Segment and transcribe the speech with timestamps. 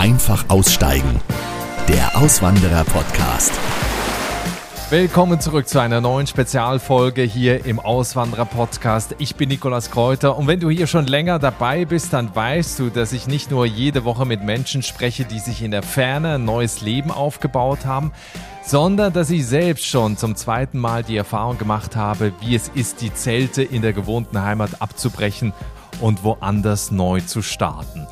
[0.00, 1.20] Einfach aussteigen.
[1.86, 3.52] Der Auswanderer-Podcast.
[4.88, 9.16] Willkommen zurück zu einer neuen Spezialfolge hier im Auswanderer-Podcast.
[9.18, 12.88] Ich bin Nikolas Kräuter und wenn du hier schon länger dabei bist, dann weißt du,
[12.88, 16.46] dass ich nicht nur jede Woche mit Menschen spreche, die sich in der Ferne ein
[16.46, 18.10] neues Leben aufgebaut haben,
[18.64, 23.02] sondern dass ich selbst schon zum zweiten Mal die Erfahrung gemacht habe, wie es ist,
[23.02, 25.52] die Zelte in der gewohnten Heimat abzubrechen
[26.00, 28.06] und woanders neu zu starten.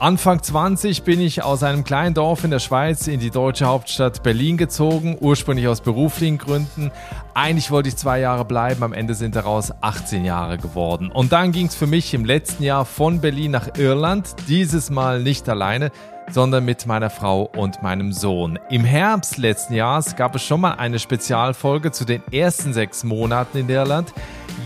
[0.00, 4.22] Anfang 20 bin ich aus einem kleinen Dorf in der Schweiz in die deutsche Hauptstadt
[4.22, 6.90] Berlin gezogen, ursprünglich aus beruflichen Gründen.
[7.34, 11.12] Eigentlich wollte ich zwei Jahre bleiben, am Ende sind daraus 18 Jahre geworden.
[11.12, 15.22] Und dann ging es für mich im letzten Jahr von Berlin nach Irland, dieses Mal
[15.22, 15.92] nicht alleine,
[16.30, 18.58] sondern mit meiner Frau und meinem Sohn.
[18.70, 23.58] Im Herbst letzten Jahres gab es schon mal eine Spezialfolge zu den ersten sechs Monaten
[23.58, 24.14] in Irland.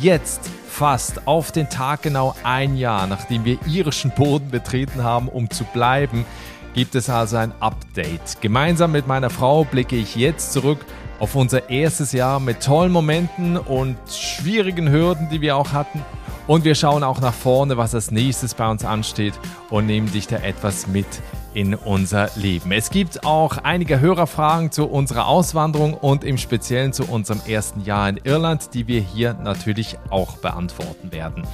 [0.01, 5.49] Jetzt fast auf den Tag genau ein Jahr, nachdem wir irischen Boden betreten haben, um
[5.49, 6.27] zu bleiben,
[6.75, 8.41] gibt es also ein Update.
[8.41, 10.85] Gemeinsam mit meiner Frau blicke ich jetzt zurück
[11.21, 16.05] auf unser erstes Jahr mit tollen Momenten und schwierigen Hürden, die wir auch hatten.
[16.49, 19.35] Und wir schauen auch nach vorne, was als nächstes bei uns ansteht
[19.71, 21.07] und nehmen dich da etwas mit
[21.55, 22.73] in unser Leben.
[22.73, 28.09] Es gibt auch einige Hörerfragen zu unserer Auswanderung und im Speziellen zu unserem ersten Jahr
[28.09, 31.45] in Irland, die wir hier natürlich auch beantworten werden.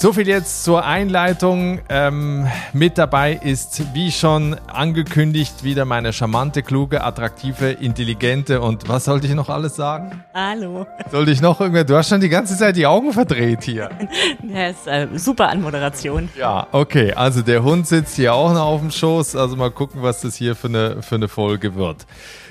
[0.00, 1.80] So viel jetzt zur Einleitung.
[1.88, 9.06] Ähm, mit dabei ist, wie schon angekündigt, wieder meine charmante, kluge, attraktive, intelligente und was
[9.06, 10.22] sollte ich noch alles sagen?
[10.32, 10.86] Hallo.
[11.10, 11.82] Sollte ich noch irgendwer?
[11.82, 13.90] Du hast schon die ganze Zeit die Augen verdreht hier.
[14.48, 16.28] ja, ist äh, super Anmoderation.
[16.38, 17.12] Ja, okay.
[17.14, 19.34] Also der Hund sitzt hier auch noch auf dem Schoß.
[19.34, 22.06] Also mal gucken, was das hier für eine, für eine Folge wird.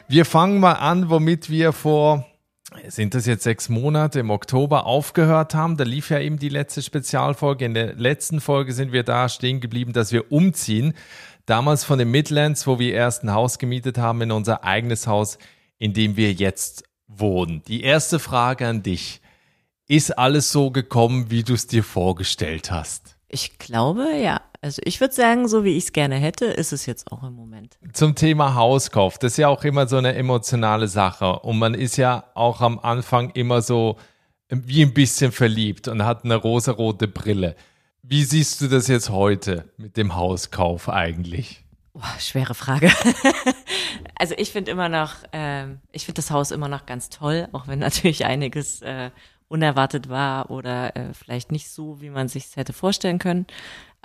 [0.09, 2.25] Wir fangen mal an, womit wir vor
[2.87, 5.77] sind das jetzt sechs Monate im Oktober aufgehört haben.
[5.77, 7.65] Da lief ja eben die letzte Spezialfolge.
[7.65, 10.93] In der letzten Folge sind wir da stehen geblieben, dass wir umziehen.
[11.45, 15.37] Damals von den Midlands, wo wir erst ein Haus gemietet haben, in unser eigenes Haus,
[15.77, 17.63] in dem wir jetzt wohnen.
[17.67, 19.21] Die erste Frage an dich.
[19.87, 23.15] Ist alles so gekommen, wie du es dir vorgestellt hast?
[23.29, 24.41] Ich glaube, ja.
[24.67, 27.33] Also ich würde sagen, so wie ich es gerne hätte, ist es jetzt auch im
[27.35, 27.77] Moment.
[27.93, 31.39] Zum Thema Hauskauf, das ist ja auch immer so eine emotionale Sache.
[31.39, 33.95] Und man ist ja auch am Anfang immer so
[34.49, 37.55] wie ein bisschen verliebt und hat eine rosarote Brille.
[38.03, 41.63] Wie siehst du das jetzt heute mit dem Hauskauf eigentlich?
[41.93, 42.91] Boah, schwere Frage.
[44.19, 47.69] also ich finde immer noch, äh, ich finde das Haus immer noch ganz toll, auch
[47.69, 49.11] wenn natürlich einiges äh,
[49.47, 53.47] unerwartet war oder äh, vielleicht nicht so, wie man sich hätte vorstellen können.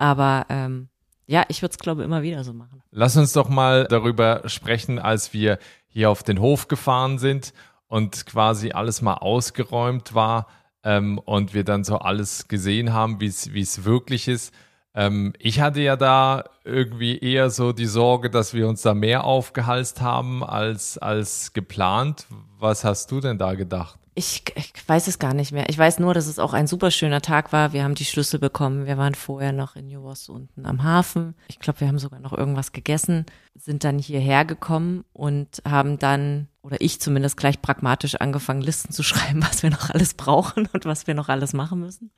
[0.03, 0.89] Aber ähm,
[1.29, 2.83] ja, ich würde es, glaube ich, immer wieder so machen.
[2.91, 7.53] Lass uns doch mal darüber sprechen, als wir hier auf den Hof gefahren sind
[7.87, 10.49] und quasi alles mal ausgeräumt war
[10.83, 14.53] ähm, und wir dann so alles gesehen haben, wie es wirklich ist.
[14.93, 19.23] Ähm, ich hatte ja da irgendwie eher so die Sorge, dass wir uns da mehr
[19.23, 22.27] aufgehalst haben als, als geplant.
[22.59, 24.01] Was hast du denn da gedacht?
[24.15, 25.71] Ich, ich weiß es gar nicht mehr.
[25.71, 27.73] Ich weiß nur, dass es auch ein super schöner Tag war.
[27.73, 28.85] Wir haben die Schlüssel bekommen.
[28.85, 31.35] Wir waren vorher noch in New Ross unten am Hafen.
[31.49, 33.25] Ich glaube, wir haben sogar noch irgendwas gegessen,
[33.55, 39.03] sind dann hierher gekommen und haben dann, oder ich zumindest gleich pragmatisch angefangen, Listen zu
[39.03, 42.11] schreiben, was wir noch alles brauchen und was wir noch alles machen müssen.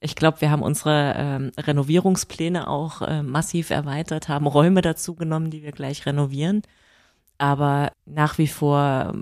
[0.00, 5.50] Ich glaube, wir haben unsere ähm, Renovierungspläne auch äh, massiv erweitert, haben Räume dazu genommen,
[5.50, 6.62] die wir gleich renovieren.
[7.36, 9.12] Aber nach wie vor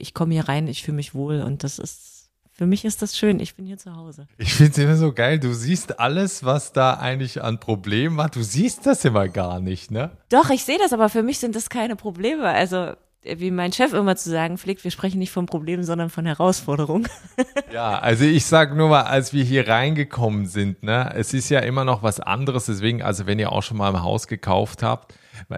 [0.00, 3.16] ich komme hier rein, ich fühle mich wohl und das ist, für mich ist das
[3.16, 4.26] schön, ich bin hier zu Hause.
[4.38, 8.28] Ich finde es immer so geil, du siehst alles, was da eigentlich an Problemen war,
[8.28, 10.10] du siehst das immer gar nicht, ne?
[10.30, 12.48] Doch, ich sehe das, aber für mich sind das keine Probleme.
[12.48, 16.26] Also wie mein Chef immer zu sagen pflegt, wir sprechen nicht von Problemen, sondern von
[16.26, 17.08] Herausforderungen.
[17.72, 21.60] Ja, also ich sag nur mal, als wir hier reingekommen sind, ne, es ist ja
[21.60, 25.14] immer noch was anderes, deswegen, also wenn ihr auch schon mal ein Haus gekauft habt,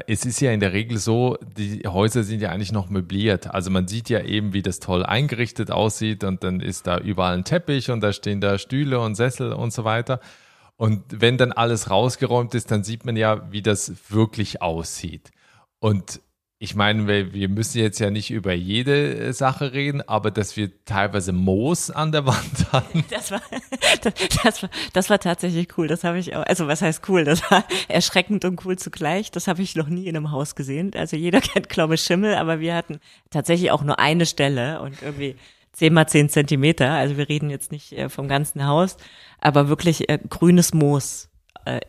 [0.06, 3.52] es ist ja in der Regel so, die Häuser sind ja eigentlich noch möbliert.
[3.52, 7.34] Also man sieht ja eben, wie das toll eingerichtet aussieht und dann ist da überall
[7.34, 10.20] ein Teppich und da stehen da Stühle und Sessel und so weiter.
[10.76, 15.30] Und wenn dann alles rausgeräumt ist, dann sieht man ja, wie das wirklich aussieht.
[15.78, 16.20] Und
[16.62, 20.70] ich meine, wir müssen jetzt ja nicht über jede äh, Sache reden, aber dass wir
[20.84, 23.04] teilweise Moos an der Wand hatten.
[23.10, 23.42] Das war,
[24.00, 24.14] das,
[24.44, 25.88] das war, das war tatsächlich cool.
[25.88, 27.24] Das habe ich auch, also was heißt cool?
[27.24, 29.32] Das war erschreckend und cool zugleich.
[29.32, 30.92] Das habe ich noch nie in einem Haus gesehen.
[30.94, 33.00] Also jeder kennt, glaube ich, Schimmel, aber wir hatten
[33.30, 35.34] tatsächlich auch nur eine Stelle und irgendwie
[35.72, 36.92] zehn mal zehn Zentimeter.
[36.92, 38.98] Also wir reden jetzt nicht äh, vom ganzen Haus,
[39.40, 41.28] aber wirklich äh, grünes Moos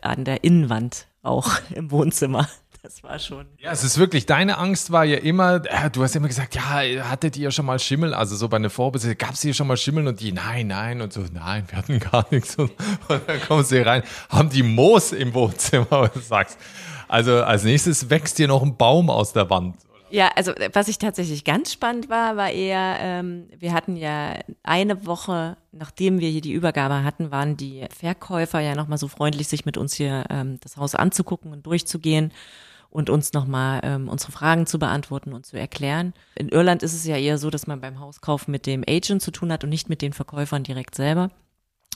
[0.02, 2.48] an der Innenwand auch im Wohnzimmer.
[2.84, 3.46] Das war schon.
[3.56, 7.08] Ja, es ist wirklich, deine Angst war ja immer, äh, du hast immer gesagt, ja,
[7.08, 8.12] hattet ihr schon mal Schimmel?
[8.12, 10.06] Also so bei einer Vorbesitzer, gab es hier schon mal Schimmel?
[10.06, 11.00] Und die, nein, nein.
[11.00, 12.56] Und so, nein, wir hatten gar nichts.
[12.56, 12.72] Und,
[13.08, 16.58] und dann kommen sie rein, haben die Moos im Wohnzimmer, was du sagst.
[17.08, 19.76] Also als nächstes wächst hier noch ein Baum aus der Wand.
[20.10, 25.06] Ja, also was ich tatsächlich ganz spannend war, war eher, ähm, wir hatten ja eine
[25.06, 29.64] Woche, nachdem wir hier die Übergabe hatten, waren die Verkäufer ja nochmal so freundlich, sich
[29.64, 32.30] mit uns hier ähm, das Haus anzugucken und durchzugehen
[32.94, 36.14] und uns nochmal ähm, unsere Fragen zu beantworten und zu erklären.
[36.36, 39.30] In Irland ist es ja eher so, dass man beim Hauskauf mit dem Agent zu
[39.30, 41.30] tun hat und nicht mit den Verkäufern direkt selber.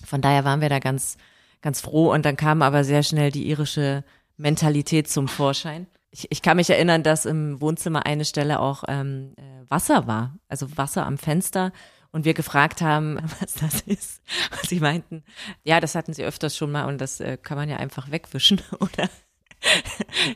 [0.05, 1.17] Von daher waren wir da ganz,
[1.62, 4.05] ganz froh und dann kam aber sehr schnell die irische
[4.37, 9.35] Mentalität zum Vorschein ich, ich kann mich erinnern, dass im Wohnzimmer eine Stelle auch ähm,
[9.37, 11.73] äh, Wasser war, also Wasser am Fenster
[12.11, 14.23] und wir gefragt haben, was das ist.
[14.53, 15.25] Und sie meinten,
[15.65, 18.61] ja, das hatten sie öfters schon mal und das äh, kann man ja einfach wegwischen,
[18.81, 19.09] oder?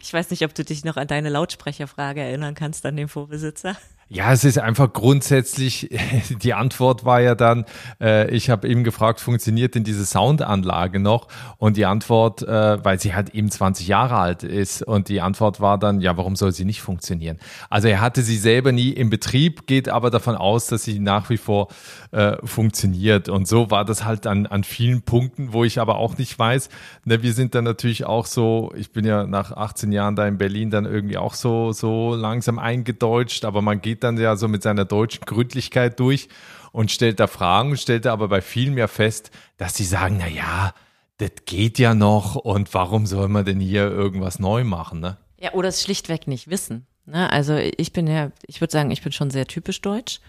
[0.01, 3.77] Ich weiß nicht, ob du dich noch an deine Lautsprecherfrage erinnern kannst an den Vorbesitzer.
[4.15, 5.89] Ja, es ist einfach grundsätzlich,
[6.43, 7.65] die Antwort war ja dann,
[7.99, 11.29] äh, ich habe eben gefragt, funktioniert denn diese Soundanlage noch?
[11.57, 15.63] Und die Antwort, äh, weil sie halt eben 20 Jahre alt ist, und die Antwort
[15.63, 17.39] war dann, ja, warum soll sie nicht funktionieren?
[17.71, 21.31] Also er hatte sie selber nie im Betrieb, geht aber davon aus, dass sie nach
[21.31, 21.69] wie vor
[22.11, 23.31] äh, funktioniert.
[23.31, 26.69] Und so war das halt an, an vielen Punkten, wo ich aber auch nicht weiß,
[27.07, 30.37] ne, wir sind dann natürlich auch so, ich bin ja nach 18 Jahren da in
[30.37, 34.63] Berlin dann irgendwie auch so, so langsam eingedeutscht, aber man geht dann ja so mit
[34.63, 36.29] seiner deutschen Gründlichkeit durch
[36.73, 40.75] und stellt da Fragen, stellt aber bei vielen ja fest, dass sie sagen, na ja,
[41.19, 45.17] das geht ja noch und warum soll man denn hier irgendwas neu machen, ne?
[45.39, 46.87] Ja, oder es schlichtweg nicht wissen.
[47.05, 47.31] Ne?
[47.31, 50.21] Also ich bin ja, ich würde sagen, ich bin schon sehr typisch deutsch.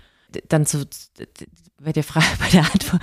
[0.49, 0.87] Dann zu,
[1.79, 3.01] bei der Frage, bei der Antwort,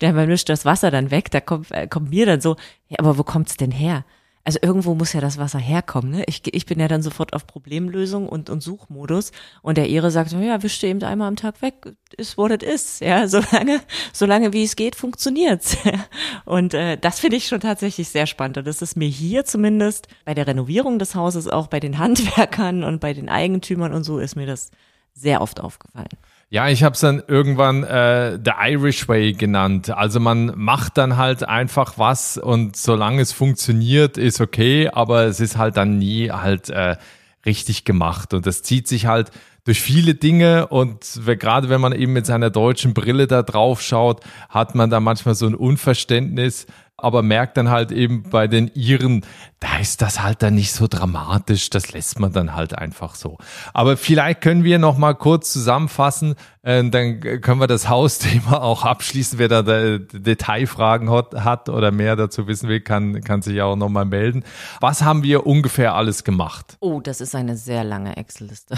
[0.00, 2.56] man mischt das Wasser dann weg, da kommt, äh, kommt mir dann so,
[2.88, 4.04] ja, aber wo kommt's denn her?
[4.46, 6.10] Also irgendwo muss ja das Wasser herkommen.
[6.10, 6.24] Ne?
[6.26, 9.32] Ich, ich bin ja dann sofort auf Problemlösung und, und Suchmodus.
[9.62, 13.00] Und der Ehre sagt, ja, wischte eben einmal am Tag weg, ist what it is.
[13.00, 13.80] Ja, solange,
[14.12, 15.78] solange wie es geht, funktioniert's.
[16.44, 18.58] und äh, das finde ich schon tatsächlich sehr spannend.
[18.58, 22.84] Und das ist mir hier zumindest bei der Renovierung des Hauses, auch bei den Handwerkern
[22.84, 24.70] und bei den Eigentümern und so, ist mir das
[25.14, 26.08] sehr oft aufgefallen.
[26.50, 29.90] Ja, ich habe es dann irgendwann äh, The Irish Way genannt.
[29.90, 35.40] Also man macht dann halt einfach was und solange es funktioniert, ist okay, aber es
[35.40, 36.96] ist halt dann nie halt äh,
[37.44, 38.34] richtig gemacht.
[38.34, 39.30] Und das zieht sich halt
[39.64, 44.20] durch viele Dinge und gerade wenn man eben mit seiner deutschen Brille da drauf schaut,
[44.50, 49.26] hat man da manchmal so ein Unverständnis, aber merkt dann halt eben bei den Iren,
[49.58, 53.38] da ist das halt dann nicht so dramatisch, das lässt man dann halt einfach so.
[53.72, 58.84] Aber vielleicht können wir noch mal kurz zusammenfassen, äh, dann können wir das Hausthema auch
[58.84, 59.38] abschließen.
[59.38, 59.62] Wer da
[59.98, 64.44] Detailfragen hat, oder mehr dazu wissen will, kann, kann sich auch noch mal melden.
[64.80, 66.76] Was haben wir ungefähr alles gemacht?
[66.80, 68.76] Oh, das ist eine sehr lange Excel-Liste.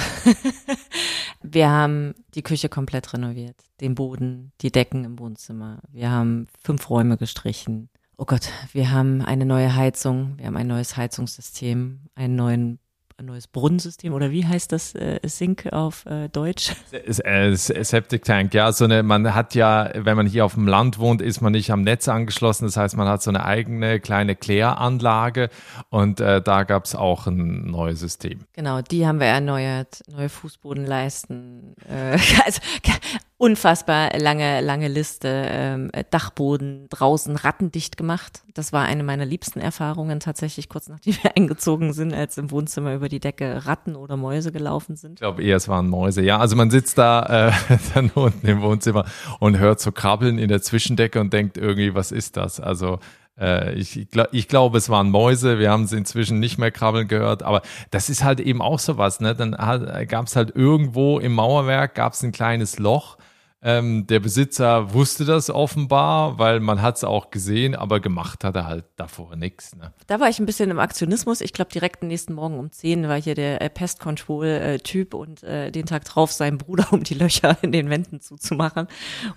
[1.42, 5.80] wir haben die Küche komplett renoviert, den Boden, die Decken im Wohnzimmer.
[5.92, 7.90] Wir haben fünf Räume gestrichen.
[8.18, 12.78] Oh Gott, wir haben eine neue Heizung, wir haben ein neues Heizungssystem, einen neuen
[13.18, 16.72] ein neues Brunnensystem oder wie heißt das äh, Sink auf äh, Deutsch?
[16.92, 20.98] Äh, Septic Tank, ja, so eine, man hat ja, wenn man hier auf dem Land
[20.98, 24.36] wohnt, ist man nicht am Netz angeschlossen, das heißt, man hat so eine eigene kleine
[24.36, 25.48] Kläranlage
[25.88, 28.40] und äh, da gab es auch ein neues System.
[28.52, 32.60] Genau, die haben wir erneuert, neue Fußbodenleisten, äh, also
[33.38, 35.28] unfassbar lange, lange Liste.
[35.48, 38.42] Ähm, Dachboden draußen rattendicht gemacht.
[38.54, 42.94] Das war eine meiner liebsten Erfahrungen tatsächlich, kurz nachdem wir eingezogen sind, als im Wohnzimmer
[42.94, 45.14] über die Decke Ratten oder Mäuse gelaufen sind.
[45.14, 46.22] Ich glaube eher, es waren Mäuse.
[46.22, 49.04] Ja, also man sitzt da äh, dann unten im Wohnzimmer
[49.38, 52.60] und hört so Krabbeln in der Zwischendecke und denkt irgendwie, was ist das?
[52.60, 53.00] Also
[53.74, 55.58] ich, ich, ich glaube, es waren Mäuse.
[55.58, 57.42] Wir haben es inzwischen nicht mehr krabbeln gehört.
[57.42, 59.20] Aber das ist halt eben auch sowas.
[59.20, 59.34] Ne?
[59.34, 59.52] Dann
[60.08, 63.18] gab es halt irgendwo im Mauerwerk gab es ein kleines Loch
[63.66, 68.54] ähm, der Besitzer wusste das offenbar, weil man hat es auch gesehen, aber gemacht hat
[68.54, 69.74] er halt davor nichts.
[69.74, 69.92] Ne?
[70.06, 71.40] Da war ich ein bisschen im Aktionismus.
[71.40, 75.16] Ich glaube, direkt den nächsten Morgen um 10 war hier der äh, Pest Control-Typ äh,
[75.16, 78.86] und äh, den Tag drauf sein Bruder, um die Löcher in den Wänden zuzumachen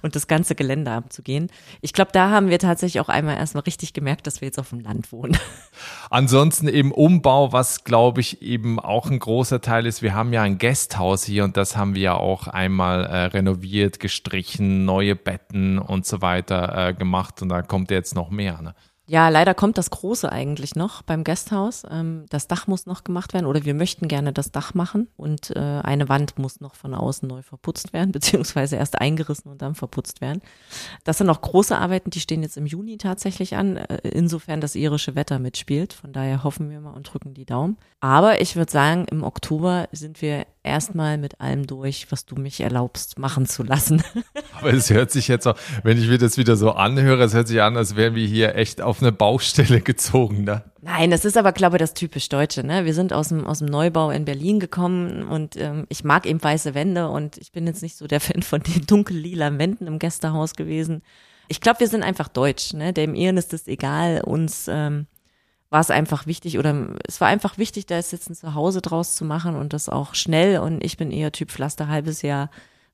[0.03, 1.49] und das ganze Gelände abzugehen.
[1.81, 4.69] Ich glaube, da haben wir tatsächlich auch einmal erstmal richtig gemerkt, dass wir jetzt auf
[4.69, 5.39] dem Land wohnen.
[6.11, 10.03] Ansonsten eben Umbau, was glaube ich eben auch ein großer Teil ist.
[10.03, 13.99] Wir haben ja ein Gasthaus hier und das haben wir ja auch einmal äh, renoviert,
[14.19, 18.61] gestrichen, neue Betten und so weiter äh, gemacht und da kommt jetzt noch mehr.
[18.61, 18.73] Ne?
[19.07, 21.83] Ja, leider kommt das Große eigentlich noch beim Gasthaus.
[21.89, 25.49] Ähm, das Dach muss noch gemacht werden oder wir möchten gerne das Dach machen und
[25.55, 29.73] äh, eine Wand muss noch von außen neu verputzt werden, beziehungsweise erst eingerissen und dann
[29.73, 30.41] verputzt werden.
[31.05, 34.75] Das sind noch große Arbeiten, die stehen jetzt im Juni tatsächlich an, äh, insofern das
[34.75, 35.93] irische Wetter mitspielt.
[35.93, 37.77] Von daher hoffen wir mal und drücken die Daumen.
[38.01, 42.59] Aber ich würde sagen, im Oktober sind wir erstmal mit allem durch, was du mich
[42.61, 44.03] erlaubst, machen zu lassen.
[44.59, 47.47] Aber es hört sich jetzt auch, wenn ich mir das wieder so anhöre, es hört
[47.47, 50.63] sich an, als wären wir hier echt auf eine Baustelle gezogen, ne?
[50.81, 52.63] Nein, das ist aber, glaube ich, das typisch Deutsche.
[52.63, 52.85] Ne?
[52.85, 56.41] Wir sind aus dem, aus dem Neubau in Berlin gekommen und ähm, ich mag eben
[56.41, 59.99] weiße Wände und ich bin jetzt nicht so der Fan von den dunkel-lila Wänden im
[59.99, 61.01] Gästehaus gewesen.
[61.49, 62.73] Ich glaube, wir sind einfach deutsch.
[62.73, 62.93] Ne?
[62.93, 65.07] Dem Iren ist es egal, uns ähm,
[65.69, 69.23] war es einfach wichtig oder es war einfach wichtig, da jetzt ein Zuhause draus zu
[69.23, 70.59] machen und das auch schnell.
[70.59, 72.49] Und ich bin eher Typ Pflaster halbes Jahr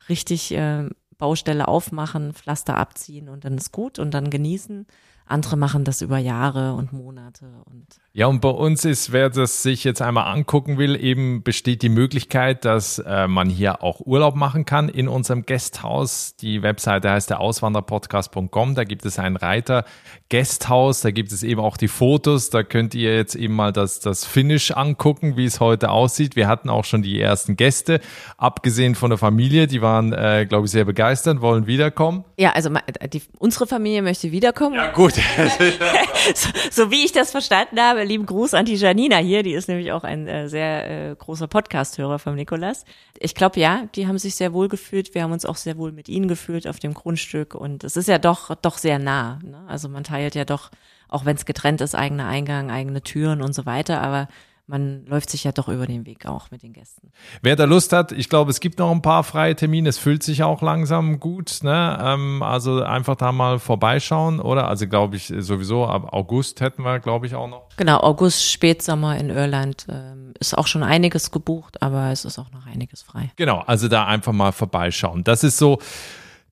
[0.10, 4.86] richtig äh, Baustelle aufmachen, Pflaster abziehen und dann ist gut und dann genießen.
[5.26, 7.86] Andere machen das über Jahre und Monate und
[8.18, 11.90] ja, und bei uns ist, wer das sich jetzt einmal angucken will, eben besteht die
[11.90, 16.38] Möglichkeit, dass äh, man hier auch Urlaub machen kann in unserem Gasthaus.
[16.38, 18.74] Die Webseite heißt der Auswanderpodcast.com.
[18.74, 19.84] Da gibt es einen Reiter
[20.30, 21.02] Gasthaus.
[21.02, 22.50] Da gibt es eben auch die Fotos.
[22.50, 26.38] Da könnt ihr jetzt eben mal das, das Finish angucken, wie es heute aussieht.
[26.38, 28.00] Wir hatten auch schon die ersten Gäste,
[28.38, 29.68] abgesehen von der Familie.
[29.68, 32.24] Die waren, äh, glaube ich, sehr begeistert, wollen wiederkommen.
[32.38, 32.70] Ja, also
[33.12, 34.76] die, unsere Familie möchte wiederkommen.
[34.76, 35.15] Ja, gut.
[36.36, 39.68] so, so wie ich das verstanden habe, lieben Gruß an die Janina hier, die ist
[39.68, 42.86] nämlich auch ein äh, sehr äh, großer Podcast-Hörer vom Nikolas.
[43.20, 45.16] Ich glaube, ja, die haben sich sehr wohl gefühlt.
[45.16, 48.08] Wir haben uns auch sehr wohl mit ihnen gefühlt auf dem Grundstück und es ist
[48.08, 49.40] ja doch, doch sehr nah.
[49.44, 49.64] Ne?
[49.68, 50.72] Also man teilt ja doch,
[51.08, 54.28] auch wenn es getrennt ist, eigener Eingang, eigene Türen und so weiter, aber
[54.68, 57.12] man läuft sich ja doch über den Weg auch mit den Gästen.
[57.42, 59.90] Wer da Lust hat, ich glaube, es gibt noch ein paar freie Termine.
[59.90, 61.60] Es füllt sich auch langsam gut.
[61.62, 62.00] Ne?
[62.02, 64.68] Ähm, also einfach da mal vorbeischauen, oder?
[64.68, 67.70] Also glaube ich sowieso ab August hätten wir, glaube ich, auch noch.
[67.78, 72.52] Genau, August, Spätsommer in Irland ähm, ist auch schon einiges gebucht, aber es ist auch
[72.52, 73.32] noch einiges frei.
[73.36, 75.24] Genau, also da einfach mal vorbeischauen.
[75.24, 75.80] Das ist so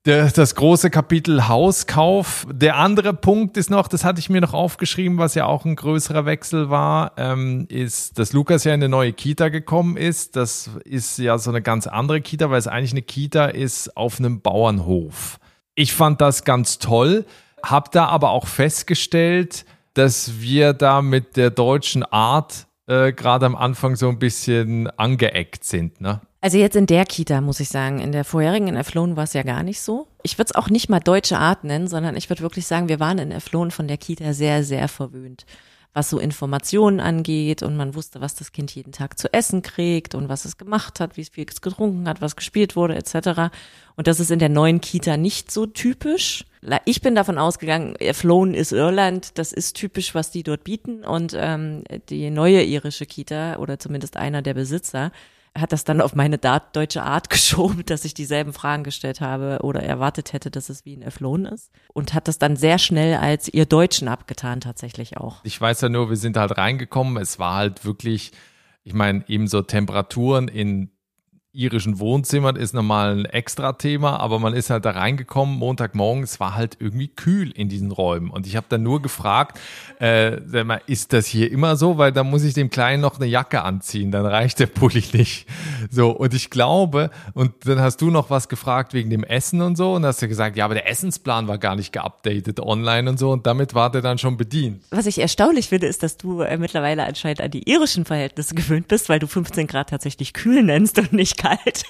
[0.03, 2.45] das große Kapitel Hauskauf.
[2.51, 5.77] Der andere Punkt ist noch, das hatte ich mir noch aufgeschrieben, was ja auch ein
[5.77, 10.35] größerer Wechsel war, ähm, ist, dass Lukas ja in eine neue Kita gekommen ist.
[10.35, 14.19] Das ist ja so eine ganz andere Kita, weil es eigentlich eine Kita ist auf
[14.19, 15.39] einem Bauernhof.
[15.73, 17.25] Ich fand das ganz toll,
[17.63, 23.55] habe da aber auch festgestellt, dass wir da mit der deutschen Art äh, gerade am
[23.55, 26.01] Anfang so ein bisschen angeeckt sind.
[26.01, 26.19] Ne?
[26.43, 27.99] Also jetzt in der Kita, muss ich sagen.
[27.99, 30.07] In der vorherigen in Eflon war es ja gar nicht so.
[30.23, 32.99] Ich würde es auch nicht mal deutsche Art nennen, sondern ich würde wirklich sagen, wir
[32.99, 35.45] waren in Eflon von der Kita sehr, sehr verwöhnt.
[35.93, 40.15] Was so Informationen angeht und man wusste, was das Kind jeden Tag zu essen kriegt
[40.15, 43.53] und was es gemacht hat, wie viel es getrunken hat, was gespielt wurde, etc.
[43.95, 46.43] Und das ist in der neuen Kita nicht so typisch.
[46.83, 51.05] Ich bin davon ausgegangen, Eflon ist Irland, das ist typisch, was die dort bieten.
[51.05, 55.13] Und ähm, die neue irische Kita oder zumindest einer der Besitzer
[55.55, 59.83] hat das dann auf meine deutsche Art geschoben, dass ich dieselben Fragen gestellt habe oder
[59.83, 61.71] erwartet hätte, dass es wie ein Eflon ist.
[61.93, 65.41] Und hat das dann sehr schnell als ihr Deutschen abgetan, tatsächlich auch.
[65.43, 67.17] Ich weiß ja nur, wir sind halt reingekommen.
[67.21, 68.31] Es war halt wirklich,
[68.83, 70.89] ich meine, eben so Temperaturen in
[71.53, 76.39] irischen Wohnzimmern ist nochmal ein extra Thema, aber man ist halt da reingekommen, Montagmorgen, es
[76.39, 78.31] war halt irgendwie kühl in diesen Räumen.
[78.31, 79.59] Und ich habe dann nur gefragt,
[80.01, 80.41] äh,
[80.87, 81.99] ist das hier immer so?
[81.99, 85.47] Weil da muss ich dem Kleinen noch eine Jacke anziehen, dann reicht der Pulli nicht.
[85.91, 89.75] So, und ich glaube, und dann hast du noch was gefragt wegen dem Essen und
[89.75, 93.19] so, und hast du gesagt, ja, aber der Essensplan war gar nicht geupdatet online und
[93.19, 94.81] so, und damit war der dann schon bedient.
[94.89, 98.87] Was ich erstaunlich finde, ist, dass du äh, mittlerweile anscheinend an die irischen Verhältnisse gewöhnt
[98.87, 101.83] bist, weil du 15 Grad tatsächlich kühl nennst und nicht kalt.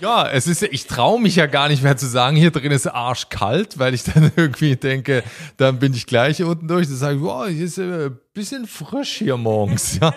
[0.00, 2.86] Ja, es ist, ich traue mich ja gar nicht mehr zu sagen, hier drin ist
[2.86, 5.24] arschkalt, weil ich dann irgendwie denke,
[5.56, 6.86] dann bin ich gleich unten durch.
[6.86, 10.14] Dann sage ich, wow, hier ist ein bisschen frisch hier morgens, ja.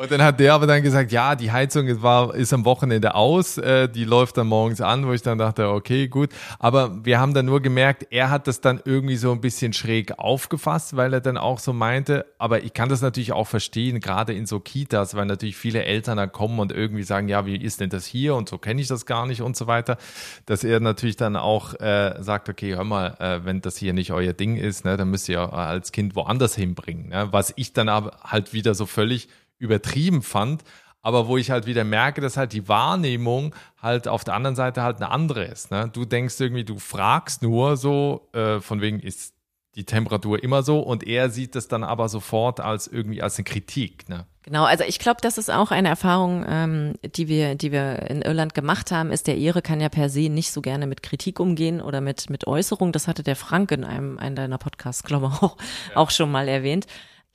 [0.00, 3.58] Und dann hat der aber dann gesagt, ja, die Heizung war, ist am Wochenende aus,
[3.58, 6.30] äh, die läuft dann morgens an, wo ich dann dachte, okay, gut.
[6.58, 10.18] Aber wir haben dann nur gemerkt, er hat das dann irgendwie so ein bisschen schräg
[10.18, 14.32] aufgefasst, weil er dann auch so meinte, aber ich kann das natürlich auch verstehen, gerade
[14.32, 17.80] in so Kitas, weil natürlich viele Eltern da kommen und irgendwie sagen, ja, wie ist
[17.80, 19.98] denn das hier und so kenne ich das gar nicht und so weiter,
[20.46, 24.12] dass er natürlich dann auch äh, sagt, okay, hör mal, äh, wenn das hier nicht
[24.12, 27.10] euer Ding ist, ne, dann müsst ihr als Kind woanders hinbringen.
[27.10, 27.28] Ne?
[27.32, 29.28] Was ich dann aber halt wieder so völlig
[29.60, 30.64] übertrieben fand,
[31.02, 34.82] aber wo ich halt wieder merke, dass halt die Wahrnehmung halt auf der anderen Seite
[34.82, 35.70] halt eine andere ist.
[35.70, 35.88] Ne?
[35.92, 39.34] Du denkst irgendwie, du fragst nur so, äh, von wegen ist
[39.76, 43.44] die Temperatur immer so und er sieht das dann aber sofort als irgendwie als eine
[43.44, 44.08] Kritik.
[44.08, 44.26] Ne?
[44.42, 48.20] Genau, also ich glaube, das ist auch eine Erfahrung, ähm, die wir, die wir in
[48.20, 51.38] Irland gemacht haben, ist der Ehre kann ja per se nicht so gerne mit Kritik
[51.38, 52.90] umgehen oder mit mit Äußerung.
[52.90, 55.56] Das hatte der Frank in einem, einem deiner Podcasts, glaube ich, auch,
[55.90, 55.96] ja.
[55.96, 56.86] auch schon mal erwähnt.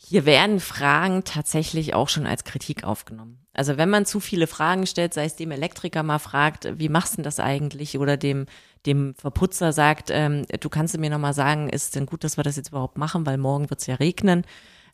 [0.08, 3.40] Hier werden Fragen tatsächlich auch schon als Kritik aufgenommen.
[3.54, 7.14] Also wenn man zu viele Fragen stellt, sei es dem Elektriker mal fragt, wie machst
[7.14, 7.98] du denn das eigentlich?
[7.98, 8.46] Oder dem,
[8.86, 12.56] dem Verputzer sagt, ähm, du kannst mir nochmal sagen, ist denn gut, dass wir das
[12.56, 14.44] jetzt überhaupt machen, weil morgen wird es ja regnen.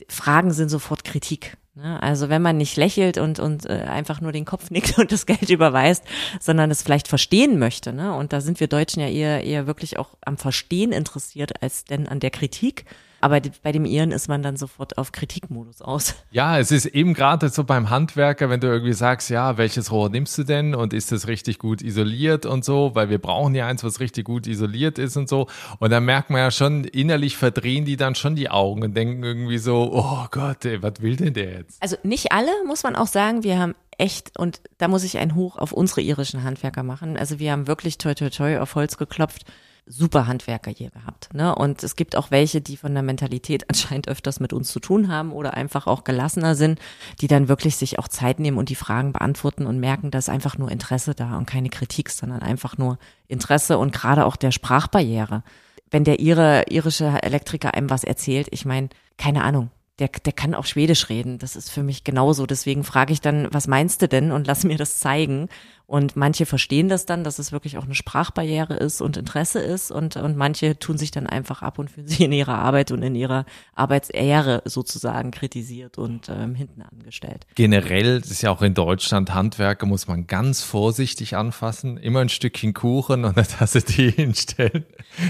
[0.07, 1.57] Fragen sind sofort Kritik.
[1.75, 2.01] Ne?
[2.01, 5.25] Also wenn man nicht lächelt und, und äh, einfach nur den Kopf nickt und das
[5.25, 6.05] Geld überweist,
[6.39, 7.91] sondern es vielleicht verstehen möchte.
[7.91, 8.15] Ne?
[8.15, 12.07] Und da sind wir Deutschen ja eher, eher wirklich auch am Verstehen interessiert, als denn
[12.07, 12.85] an der Kritik.
[13.21, 16.15] Aber bei dem Iren ist man dann sofort auf Kritikmodus aus.
[16.33, 20.09] Ja, es ist eben gerade so beim Handwerker, wenn du irgendwie sagst, ja, welches Rohr
[20.09, 23.67] nimmst du denn und ist es richtig gut isoliert und so, weil wir brauchen ja
[23.67, 25.47] eins, was richtig gut isoliert ist und so.
[25.79, 29.23] Und dann merkt man ja schon, innerlich verdrehen die dann schon die Augen und denken
[29.23, 31.81] irgendwie so, oh Gott, ey, was will denn der jetzt?
[31.83, 33.43] Also nicht alle, muss man auch sagen.
[33.43, 37.17] Wir haben echt, und da muss ich einen Hoch auf unsere irischen Handwerker machen.
[37.17, 39.45] Also wir haben wirklich toi toi toi auf Holz geklopft
[39.85, 41.33] super Handwerker hier gehabt.
[41.33, 41.53] Ne?
[41.53, 45.07] Und es gibt auch welche, die von der Mentalität anscheinend öfters mit uns zu tun
[45.11, 46.79] haben oder einfach auch gelassener sind,
[47.19, 50.57] die dann wirklich sich auch Zeit nehmen und die Fragen beantworten und merken, dass einfach
[50.57, 52.97] nur Interesse da und keine Kritik, sondern einfach nur
[53.27, 55.43] Interesse und gerade auch der Sprachbarriere.
[55.89, 59.71] Wenn der ihre irische Elektriker einem was erzählt, ich meine, keine Ahnung,
[60.01, 61.37] der, der kann auch Schwedisch reden.
[61.37, 62.47] Das ist für mich genauso.
[62.47, 64.31] Deswegen frage ich dann, was meinst du denn?
[64.31, 65.47] Und lass mir das zeigen.
[65.91, 69.91] Und manche verstehen das dann, dass es wirklich auch eine Sprachbarriere ist und Interesse ist.
[69.91, 73.03] Und, und manche tun sich dann einfach ab und fühlen sich in ihrer Arbeit und
[73.03, 73.43] in ihrer
[73.75, 77.45] Arbeitsehre sozusagen kritisiert und ähm, hinten angestellt.
[77.55, 81.97] Generell ist ja auch in Deutschland Handwerker muss man ganz vorsichtig anfassen.
[81.97, 84.85] Immer ein Stückchen Kuchen und eine Tasse Tee hinstellen.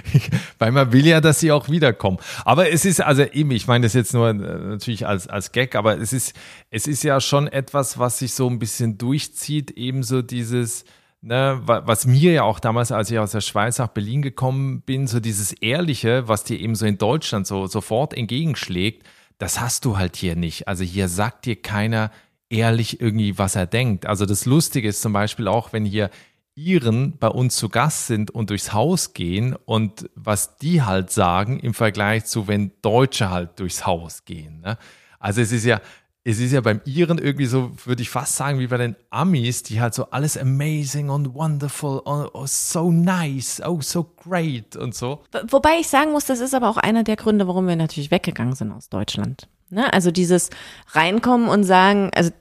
[0.59, 2.19] Weil man will ja, dass sie auch wiederkommen.
[2.45, 5.73] Aber es ist also eben, ich meine das jetzt nur äh, natürlich als, als Gag,
[5.73, 6.35] aber es ist,
[6.69, 10.85] es ist ja schon etwas, was sich so ein bisschen durchzieht, ebenso diese dieses,
[11.21, 15.07] ne, was mir ja auch damals, als ich aus der Schweiz nach Berlin gekommen bin,
[15.07, 19.97] so dieses Ehrliche, was dir eben so in Deutschland so sofort entgegenschlägt, das hast du
[19.97, 20.67] halt hier nicht.
[20.67, 22.11] Also hier sagt dir keiner
[22.49, 24.05] ehrlich irgendwie, was er denkt.
[24.05, 26.09] Also das Lustige ist zum Beispiel auch, wenn hier
[26.53, 31.59] Iren bei uns zu Gast sind und durchs Haus gehen und was die halt sagen
[31.59, 34.59] im Vergleich zu, wenn Deutsche halt durchs Haus gehen.
[34.59, 34.77] Ne?
[35.17, 35.79] Also es ist ja,
[36.23, 39.63] es ist ja beim Iren irgendwie so, würde ich fast sagen, wie bei den Amis,
[39.63, 44.93] die halt so alles amazing und wonderful, oh, oh, so nice, oh, so great und
[44.93, 45.23] so.
[45.47, 48.53] Wobei ich sagen muss, das ist aber auch einer der Gründe, warum wir natürlich weggegangen
[48.53, 49.47] sind aus Deutschland.
[49.71, 49.91] Ne?
[49.93, 50.49] Also dieses
[50.91, 52.31] reinkommen und sagen, also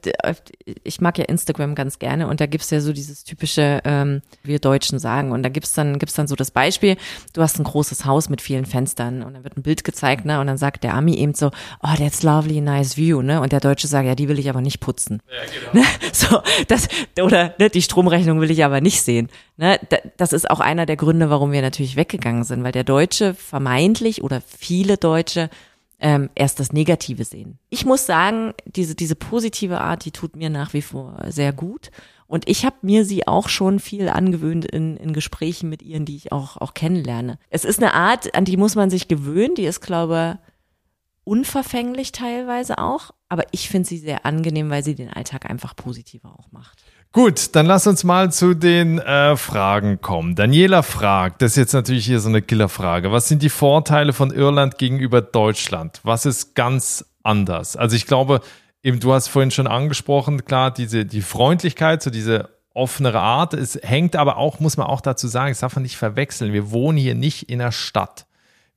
[0.83, 4.59] ich mag ja Instagram ganz gerne und da gibt's ja so dieses typische, ähm, wir
[4.59, 5.31] Deutschen sagen.
[5.31, 6.97] Und da gibt's dann, gibt's dann so das Beispiel,
[7.33, 10.41] du hast ein großes Haus mit vielen Fenstern und dann wird ein Bild gezeigt, ne?
[10.41, 11.53] Und dann sagt der Ami eben so,
[11.83, 13.41] oh, that's lovely, nice view, ne?
[13.41, 15.23] Und der Deutsche sagt, ja, die will ich aber nicht putzen.
[15.31, 15.81] Ja, genau.
[15.81, 15.85] Ne?
[16.13, 16.89] So, das,
[17.23, 19.29] oder ne, die Stromrechnung will ich aber nicht sehen.
[19.57, 19.79] Ne?
[20.17, 24.23] Das ist auch einer der Gründe, warum wir natürlich weggegangen sind, weil der Deutsche vermeintlich
[24.23, 25.49] oder viele Deutsche
[26.01, 27.59] ähm, erst das Negative sehen.
[27.69, 31.91] Ich muss sagen, diese, diese positive Art, die tut mir nach wie vor sehr gut.
[32.27, 36.17] Und ich habe mir sie auch schon viel angewöhnt in, in Gesprächen mit ihren, die
[36.17, 37.39] ich auch, auch kennenlerne.
[37.51, 40.39] Es ist eine Art, an die muss man sich gewöhnen, die ist, glaube
[41.25, 43.11] unverfänglich teilweise auch.
[43.29, 46.83] Aber ich finde sie sehr angenehm, weil sie den Alltag einfach positiver auch macht.
[47.13, 50.37] Gut, dann lass uns mal zu den äh, Fragen kommen.
[50.37, 53.11] Daniela fragt, das ist jetzt natürlich hier so eine Killerfrage.
[53.11, 55.99] Was sind die Vorteile von Irland gegenüber Deutschland?
[56.05, 57.75] Was ist ganz anders?
[57.77, 58.43] Also ich glaube,
[58.85, 63.55] eben du hast vorhin schon angesprochen, klar, diese die Freundlichkeit, so diese offenere Art.
[63.55, 66.53] Es hängt aber auch, muss man auch dazu sagen, das darf man nicht verwechseln.
[66.53, 68.27] Wir wohnen hier nicht in der Stadt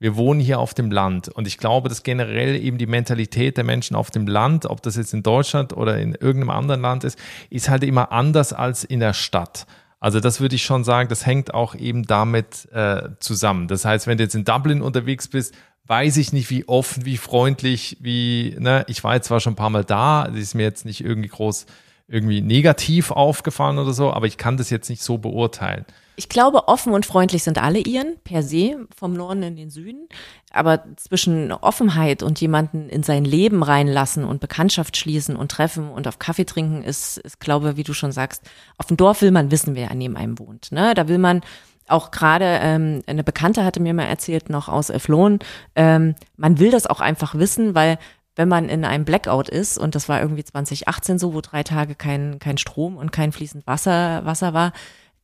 [0.04, 1.30] wir wohnen hier auf dem Land.
[1.30, 4.98] Und ich glaube, dass generell eben die Mentalität der Menschen auf dem Land, ob das
[4.98, 7.18] jetzt in Deutschland oder in irgendeinem anderen Land ist,
[7.50, 9.66] ist halt immer anders als in der Stadt.
[10.02, 13.70] Also das würde ich schon sagen, das hängt auch eben damit äh, zusammen.
[13.70, 15.56] Das heißt, wenn du jetzt in Dublin unterwegs bist,
[15.88, 19.56] weiß ich nicht, wie offen, wie freundlich, wie, ne, ich war jetzt zwar schon ein
[19.56, 21.66] paar Mal da, das ist mir jetzt nicht irgendwie groß
[22.08, 25.86] irgendwie negativ aufgefallen oder so, aber ich kann das jetzt nicht so beurteilen.
[26.16, 30.08] Ich glaube, offen und freundlich sind alle Iren, per se, vom Norden in den Süden.
[30.52, 36.08] Aber zwischen Offenheit und jemanden in sein Leben reinlassen und Bekanntschaft schließen und treffen und
[36.08, 38.44] auf Kaffee trinken ist, ist glaube, wie du schon sagst,
[38.78, 40.72] auf dem Dorf will man wissen, wer an neben einem wohnt.
[40.72, 40.94] Ne?
[40.94, 41.42] Da will man
[41.88, 45.40] auch gerade, ähm, eine Bekannte hatte mir mal erzählt, noch aus Eflon,
[45.76, 47.98] ähm, man will das auch einfach wissen, weil
[48.36, 51.96] wenn man in einem Blackout ist, und das war irgendwie 2018 so, wo drei Tage
[51.96, 54.74] kein, kein Strom und kein fließend Wasser, Wasser war,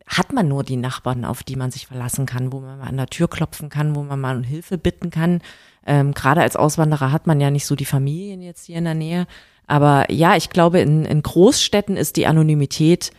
[0.06, 2.98] hat man nur die Nachbarn, auf die man sich verlassen kann, wo man mal an
[2.98, 5.42] der Tür klopfen kann, wo man mal um Hilfe bitten kann.
[5.86, 8.96] Ähm, Gerade als Auswanderer hat man ja nicht so die Familien jetzt hier in der
[8.96, 9.28] Nähe.
[9.68, 13.12] Aber ja, ich glaube, in, in Großstädten ist die Anonymität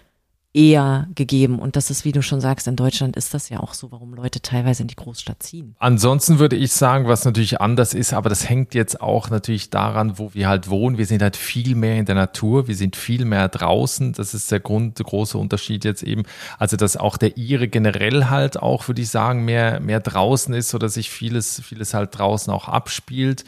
[0.52, 1.60] eher gegeben.
[1.60, 4.14] Und das ist, wie du schon sagst, in Deutschland ist das ja auch so, warum
[4.14, 5.76] Leute teilweise in die Großstadt ziehen.
[5.78, 10.18] Ansonsten würde ich sagen, was natürlich anders ist, aber das hängt jetzt auch natürlich daran,
[10.18, 10.98] wo wir halt wohnen.
[10.98, 14.12] Wir sind halt viel mehr in der Natur, wir sind viel mehr draußen.
[14.12, 16.24] Das ist der Grund, der große Unterschied jetzt eben.
[16.58, 20.74] Also, dass auch der Ire generell halt auch, würde ich sagen, mehr, mehr draußen ist,
[20.74, 23.44] oder sich vieles, vieles halt draußen auch abspielt.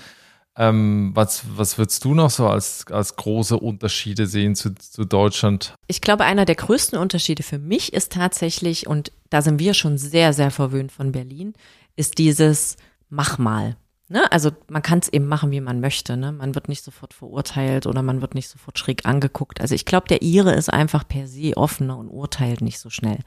[0.57, 5.75] Ähm, was, was würdest du noch so als, als große Unterschiede sehen zu, zu Deutschland?
[5.87, 9.97] Ich glaube, einer der größten Unterschiede für mich ist tatsächlich, und da sind wir schon
[9.97, 11.55] sehr, sehr verwöhnt von Berlin,
[11.97, 12.77] ist dieses
[13.09, 13.77] Mach mal.
[14.09, 14.31] Ne?
[14.31, 16.19] Also man kann es eben machen, wie man möchte.
[16.19, 16.33] Ne?
[16.33, 19.61] Man wird nicht sofort verurteilt oder man wird nicht sofort schräg angeguckt.
[19.61, 23.21] Also ich glaube, der Ire ist einfach per se offener und urteilt nicht so schnell.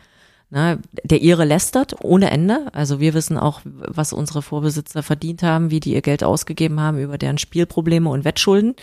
[0.51, 2.67] Ne, der Ire lästert ohne Ende.
[2.71, 6.99] Also wir wissen auch, was unsere Vorbesitzer verdient haben, wie die ihr Geld ausgegeben haben
[6.99, 8.75] über deren Spielprobleme und Wettschulden.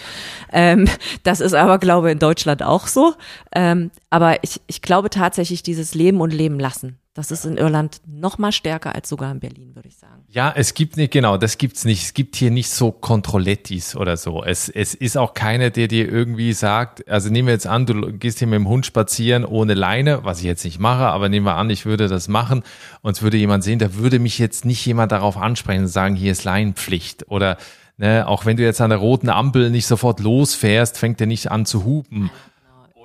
[0.52, 0.88] Ähm,
[1.22, 3.14] das ist aber, glaube ich, in Deutschland auch so.
[3.54, 6.98] Ähm, aber ich, ich glaube tatsächlich dieses Leben und Leben lassen.
[7.14, 10.24] Das ist in Irland noch mal stärker als sogar in Berlin, würde ich sagen.
[10.28, 12.04] Ja, es gibt nicht, genau, das gibt's nicht.
[12.04, 14.42] Es gibt hier nicht so Kontrollettis oder so.
[14.42, 18.14] Es, es ist auch keiner, der dir irgendwie sagt, also nehmen wir jetzt an, du
[18.14, 21.44] gehst hier mit dem Hund spazieren ohne Leine, was ich jetzt nicht mache, aber nehmen
[21.44, 22.62] wir an, ich würde das machen
[23.02, 26.16] und es würde jemand sehen, da würde mich jetzt nicht jemand darauf ansprechen und sagen,
[26.16, 27.58] hier ist Leinenpflicht oder
[27.98, 31.52] Ne, auch wenn du jetzt an der roten Ampel nicht sofort losfährst, fängt er nicht
[31.52, 32.30] an zu hupen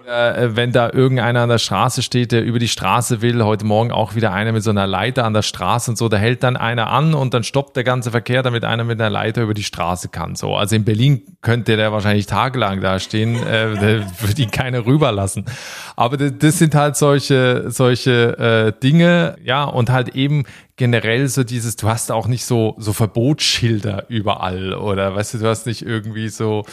[0.08, 3.92] äh, wenn da irgendeiner an der Straße steht, der über die Straße will, heute Morgen
[3.92, 6.56] auch wieder einer mit so einer Leiter an der Straße und so, da hält dann
[6.56, 9.64] einer an und dann stoppt der ganze Verkehr, damit einer mit einer Leiter über die
[9.64, 10.36] Straße kann.
[10.36, 15.46] So, also in Berlin könnte der wahrscheinlich tagelang da stehen, äh, würde ihn keiner rüberlassen.
[15.98, 18.38] Aber das, das sind halt solche solche
[18.78, 20.46] äh, Dinge, ja, und halt eben
[20.78, 25.48] generell so dieses, du hast auch nicht so so Verbotsschilder überall oder weißt du, du
[25.48, 26.64] hast nicht irgendwie so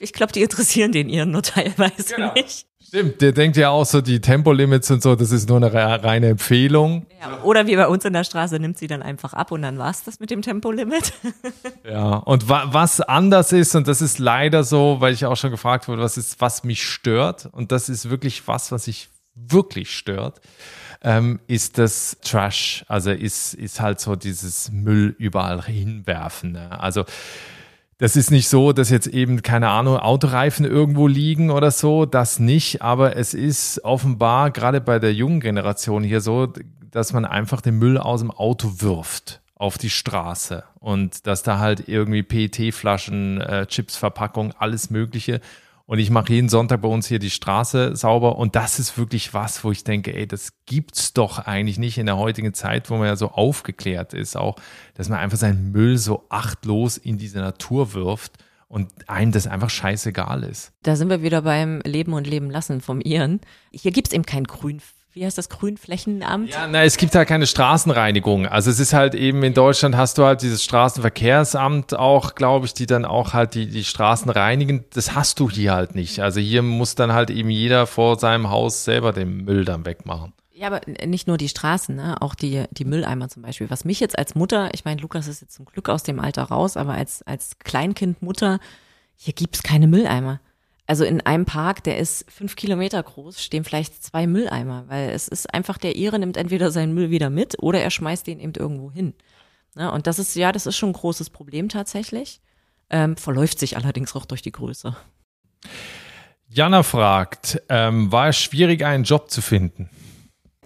[0.00, 2.32] ich glaube, die interessieren den ihren nur teilweise genau.
[2.34, 2.66] nicht.
[2.86, 6.28] Stimmt, der denkt ja auch so, die Tempolimits und so, das ist nur eine reine
[6.28, 7.06] Empfehlung.
[7.20, 9.76] Ja, oder wie bei uns in der Straße, nimmt sie dann einfach ab und dann
[9.76, 11.12] war's das mit dem Tempolimit.
[11.84, 15.50] ja, und wa was anders ist, und das ist leider so, weil ich auch schon
[15.50, 19.90] gefragt wurde, was ist, was mich stört, und das ist wirklich was, was sich wirklich
[19.90, 20.40] stört,
[21.02, 22.84] ähm, ist das Trash.
[22.88, 26.52] Also ist, ist halt so dieses Müll überall hinwerfen.
[26.52, 26.80] Ne?
[26.80, 27.04] Also
[27.98, 32.38] das ist nicht so, dass jetzt eben, keine Ahnung, Autoreifen irgendwo liegen oder so, das
[32.38, 36.52] nicht, aber es ist offenbar gerade bei der jungen Generation hier so,
[36.90, 41.58] dass man einfach den Müll aus dem Auto wirft auf die Straße und dass da
[41.58, 45.40] halt irgendwie PET-Flaschen, äh, Chipsverpackung, alles Mögliche
[45.86, 48.38] und ich mache jeden Sonntag bei uns hier die Straße sauber.
[48.38, 52.06] Und das ist wirklich was, wo ich denke, ey, das gibt's doch eigentlich nicht in
[52.06, 54.56] der heutigen Zeit, wo man ja so aufgeklärt ist, auch,
[54.94, 58.32] dass man einfach seinen Müll so achtlos in diese Natur wirft
[58.66, 60.72] und einem das einfach scheißegal ist.
[60.82, 63.40] Da sind wir wieder beim Leben und Leben lassen vom Iren.
[63.70, 64.80] Hier gibt's eben kein Grün
[65.16, 66.50] wie heißt das, Grünflächenamt?
[66.50, 68.46] Ja, na, es gibt halt keine Straßenreinigung.
[68.46, 72.74] Also es ist halt eben in Deutschland hast du halt dieses Straßenverkehrsamt auch, glaube ich,
[72.74, 74.84] die dann auch halt die, die Straßen reinigen.
[74.92, 76.20] Das hast du hier halt nicht.
[76.20, 80.34] Also hier muss dann halt eben jeder vor seinem Haus selber den Müll dann wegmachen.
[80.52, 82.20] Ja, aber nicht nur die Straßen, ne?
[82.20, 83.70] auch die, die Mülleimer zum Beispiel.
[83.70, 86.42] Was mich jetzt als Mutter, ich meine, Lukas ist jetzt zum Glück aus dem Alter
[86.42, 88.58] raus, aber als, als Kleinkindmutter,
[89.16, 90.40] hier gibt's keine Mülleimer.
[90.86, 95.26] Also in einem Park, der ist fünf Kilometer groß, stehen vielleicht zwei Mülleimer, weil es
[95.26, 98.54] ist einfach, der Ire nimmt entweder seinen Müll wieder mit oder er schmeißt den eben
[98.54, 99.14] irgendwo hin.
[99.76, 102.40] Ja, und das ist, ja, das ist schon ein großes Problem tatsächlich.
[102.88, 104.96] Ähm, verläuft sich allerdings auch durch die Größe.
[106.48, 109.90] Jana fragt, ähm, war es schwierig, einen Job zu finden?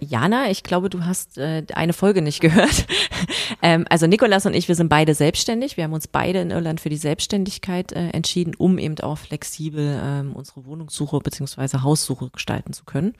[0.00, 2.86] Jana, ich glaube, du hast äh, eine Folge nicht gehört.
[3.62, 5.76] ähm, also Nikolas und ich, wir sind beide selbstständig.
[5.76, 10.00] Wir haben uns beide in Irland für die Selbstständigkeit äh, entschieden, um eben auch flexibel
[10.02, 13.14] ähm, unsere Wohnungssuche beziehungsweise Haussuche gestalten zu können.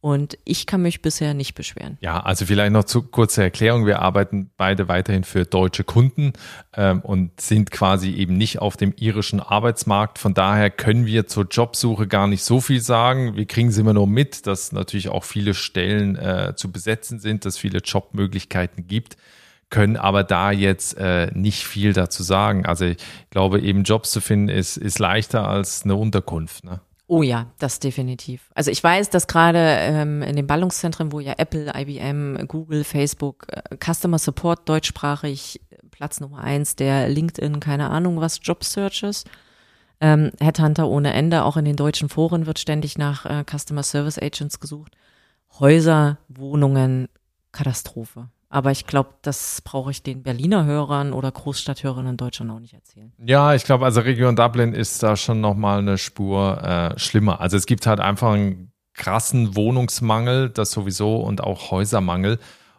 [0.00, 1.98] Und ich kann mich bisher nicht beschweren.
[2.00, 3.86] Ja, also vielleicht noch zu kurze Erklärung.
[3.86, 6.34] Wir arbeiten beide weiterhin für deutsche Kunden
[6.74, 10.18] ähm, und sind quasi eben nicht auf dem irischen Arbeitsmarkt.
[10.18, 13.36] Von daher können wir zur Jobsuche gar nicht so viel sagen.
[13.36, 17.44] Wir kriegen es immer nur mit, dass natürlich auch viele Stellen äh, zu besetzen sind,
[17.44, 19.16] dass viele Jobmöglichkeiten gibt
[19.68, 22.66] können aber da jetzt äh, nicht viel dazu sagen.
[22.66, 22.98] Also ich
[23.30, 26.64] glaube, eben Jobs zu finden ist, ist leichter als eine Unterkunft.
[26.64, 26.80] Ne?
[27.08, 28.50] Oh ja, das definitiv.
[28.54, 33.46] Also ich weiß, dass gerade ähm, in den Ballungszentren, wo ja Apple, IBM, Google, Facebook,
[33.48, 35.60] äh, Customer Support deutschsprachig
[35.92, 39.24] Platz Nummer eins, der LinkedIn, keine Ahnung was, Job Searches,
[40.00, 44.18] ähm, Headhunter ohne Ende, auch in den deutschen Foren wird ständig nach äh, Customer Service
[44.18, 44.92] Agents gesucht.
[45.58, 47.08] Häuser, Wohnungen,
[47.52, 48.28] Katastrophe.
[48.56, 52.72] Aber ich glaube, das brauche ich den Berliner Hörern oder Großstadthörern in Deutschland auch nicht
[52.72, 53.12] erzählen.
[53.18, 57.42] Ja, ich glaube, also Region Dublin ist da schon nochmal eine Spur äh, schlimmer.
[57.42, 62.38] Also es gibt halt einfach einen krassen Wohnungsmangel, das sowieso und auch Häusermangel.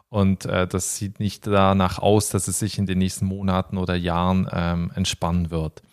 [0.10, 3.94] Und äh, das sieht nicht danach aus, dass es sich in den nächsten Monaten oder
[3.94, 5.84] Jahren ähm, entspannen wird.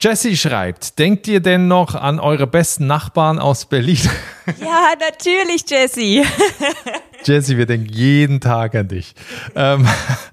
[0.00, 4.00] Jesse schreibt, denkt ihr denn noch an eure besten Nachbarn aus Berlin?
[4.60, 6.24] Ja, natürlich, Jesse.
[7.24, 9.14] Jesse, wir denken jeden Tag an dich.
[9.54, 9.86] Ähm,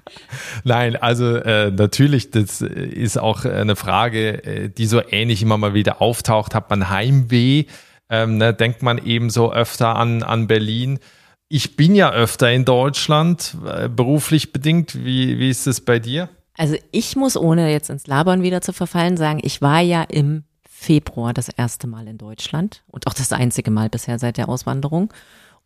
[0.63, 5.73] Nein, also äh, natürlich, das ist auch eine Frage, äh, die so ähnlich immer mal
[5.73, 6.55] wieder auftaucht.
[6.55, 7.65] Hat man Heimweh?
[8.09, 10.99] Ähm, ne, denkt man eben so öfter an, an Berlin?
[11.47, 15.03] Ich bin ja öfter in Deutschland, äh, beruflich bedingt.
[15.03, 16.29] Wie, wie ist es bei dir?
[16.57, 20.43] Also ich muss, ohne jetzt ins Labern wieder zu verfallen, sagen, ich war ja im
[20.69, 25.13] Februar das erste Mal in Deutschland und auch das einzige Mal bisher seit der Auswanderung.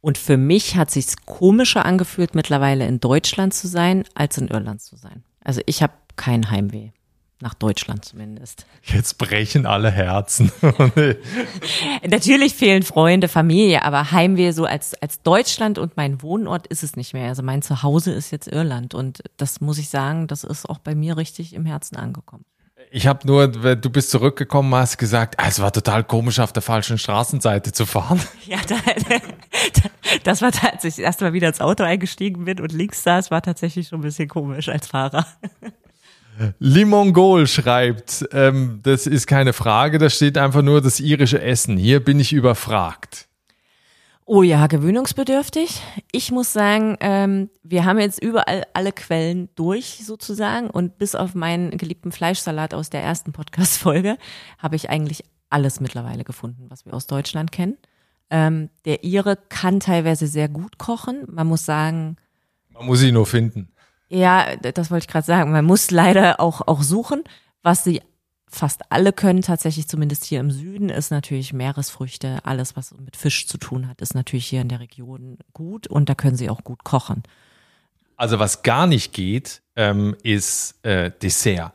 [0.04, 4.82] Und für mich hat sich's komischer angefühlt, mittlerweile in Deutschland zu sein, als in Irland
[4.82, 5.24] zu sein.
[5.42, 6.90] Also ich habe kein Heimweh.
[7.40, 8.66] Nach Deutschland zumindest.
[8.84, 10.52] Jetzt brechen alle Herzen.
[12.08, 16.98] Natürlich fehlen Freunde, Familie, aber Heimweh so als, als Deutschland und mein Wohnort ist es
[16.98, 17.30] nicht mehr.
[17.30, 20.96] Also mein Zuhause ist jetzt Irland und das muss ich sagen, das ist auch bei
[20.96, 22.46] mir richtig im Herzen angekommen.
[22.96, 26.62] Ich habe nur, du bist zurückgekommen, hast gesagt, ah, es war total komisch, auf der
[26.62, 28.22] falschen Straßenseite zu fahren.
[28.46, 28.76] Ja, da,
[30.24, 33.88] das war tatsächlich, erst mal wieder ins Auto eingestiegen bin und links saß, war tatsächlich
[33.88, 35.26] schon ein bisschen komisch als Fahrer.
[36.60, 41.78] Limongol schreibt, ähm, das ist keine Frage, da steht einfach nur das irische Essen.
[41.78, 43.28] Hier bin ich überfragt.
[44.26, 45.82] Oh ja, gewöhnungsbedürftig.
[46.14, 51.36] Ich muss sagen, ähm, wir haben jetzt überall alle Quellen durch sozusagen und bis auf
[51.36, 54.18] meinen geliebten Fleischsalat aus der ersten Podcast-Folge
[54.58, 57.78] habe ich eigentlich alles mittlerweile gefunden, was wir aus Deutschland kennen.
[58.30, 61.26] Ähm, der Ire kann teilweise sehr gut kochen.
[61.28, 62.16] Man muss sagen.
[62.70, 63.74] Man muss ihn nur finden.
[64.08, 65.52] Ja, das wollte ich gerade sagen.
[65.52, 67.24] Man muss leider auch, auch suchen.
[67.62, 68.02] Was sie
[68.54, 72.40] fast alle können, tatsächlich zumindest hier im Süden, ist natürlich Meeresfrüchte.
[72.44, 76.10] Alles, was mit Fisch zu tun hat, ist natürlich hier in der Region gut und
[76.10, 77.24] da können sie auch gut kochen.
[78.16, 81.74] Also was gar nicht geht, ähm, ist äh, Dessert.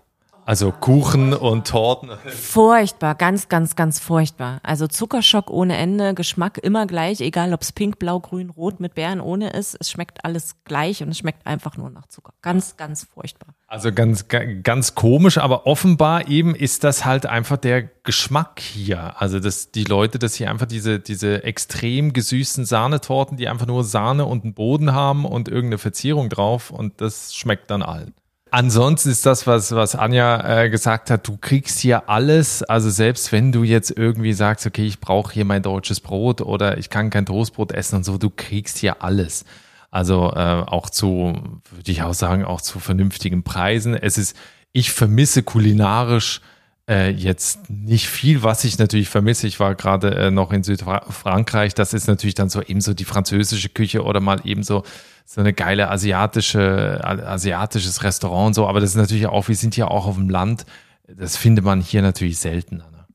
[0.48, 2.08] Also Kuchen und Torten.
[2.24, 4.60] Furchtbar, ganz, ganz, ganz furchtbar.
[4.62, 8.94] Also Zuckerschock ohne Ende, Geschmack immer gleich, egal ob es pink, blau, grün, rot mit
[8.94, 9.76] Beeren ohne ist.
[9.78, 12.32] Es schmeckt alles gleich und es schmeckt einfach nur nach Zucker.
[12.40, 13.48] Ganz, ganz furchtbar.
[13.66, 14.24] Also ganz,
[14.62, 19.20] ganz komisch, aber offenbar eben ist das halt einfach der Geschmack hier.
[19.20, 23.84] Also dass die Leute, dass hier einfach diese, diese extrem gesüßten Sahnetorten, die einfach nur
[23.84, 28.14] Sahne und einen Boden haben und irgendeine Verzierung drauf und das schmeckt dann allen.
[28.50, 33.32] Ansonsten ist das, was, was Anja äh, gesagt hat, du kriegst hier alles, also selbst
[33.32, 37.10] wenn du jetzt irgendwie sagst, okay, ich brauche hier mein deutsches Brot oder ich kann
[37.10, 39.44] kein Toastbrot essen und so, du kriegst hier alles.
[39.90, 41.34] Also äh, auch zu,
[41.70, 43.94] würde ich auch sagen, auch zu vernünftigen Preisen.
[43.94, 44.36] Es ist,
[44.72, 46.40] ich vermisse kulinarisch
[46.88, 49.46] äh, jetzt nicht viel, was ich natürlich vermisse.
[49.46, 51.74] Ich war gerade äh, noch in Südfrankreich.
[51.74, 54.82] Das ist natürlich dann so eben so die französische Küche oder mal eben so
[55.26, 58.66] so eine geile asiatische asiatisches Restaurant und so.
[58.66, 60.64] Aber das ist natürlich auch, wir sind ja auch auf dem Land.
[61.06, 62.90] Das findet man hier natürlich seltener.
[62.90, 63.06] Ne?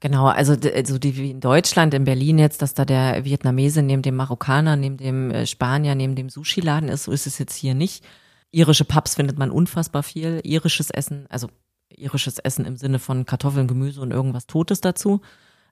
[0.00, 4.00] Genau, also so die wie in Deutschland, in Berlin jetzt, dass da der Vietnamese neben
[4.00, 7.74] dem Marokkaner, neben dem äh, Spanier, neben dem Sushi-Laden ist, so ist es jetzt hier
[7.74, 8.02] nicht.
[8.50, 10.40] Irische Pubs findet man unfassbar viel.
[10.44, 11.48] Irisches Essen, also
[12.02, 15.20] irisches Essen im Sinne von Kartoffeln, Gemüse und irgendwas Totes dazu.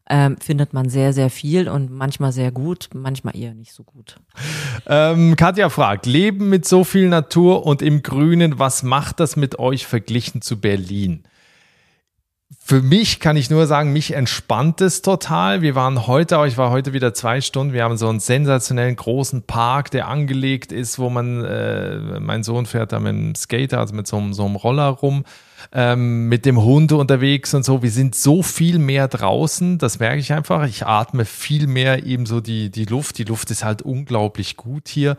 [0.09, 4.17] Ähm, findet man sehr, sehr viel und manchmal sehr gut, manchmal eher nicht so gut.
[4.87, 9.61] Ähm, Katja fragt, Leben mit so viel Natur und im Grünen, was macht das mit
[9.61, 11.23] euch verglichen zu Berlin?
[12.59, 15.63] Für mich kann ich nur sagen, mich entspannt es total.
[15.63, 17.73] Wir waren heute, ich war heute wieder zwei Stunden.
[17.73, 22.67] Wir haben so einen sensationellen großen Park, der angelegt ist, wo man, äh, mein Sohn
[22.67, 25.25] fährt da mit dem Skater, also mit so, so einem Roller rum
[25.73, 27.83] ähm, mit dem Hund unterwegs und so.
[27.83, 30.67] Wir sind so viel mehr draußen, das merke ich einfach.
[30.67, 33.19] Ich atme viel mehr eben so die, die Luft.
[33.19, 35.17] Die Luft ist halt unglaublich gut hier.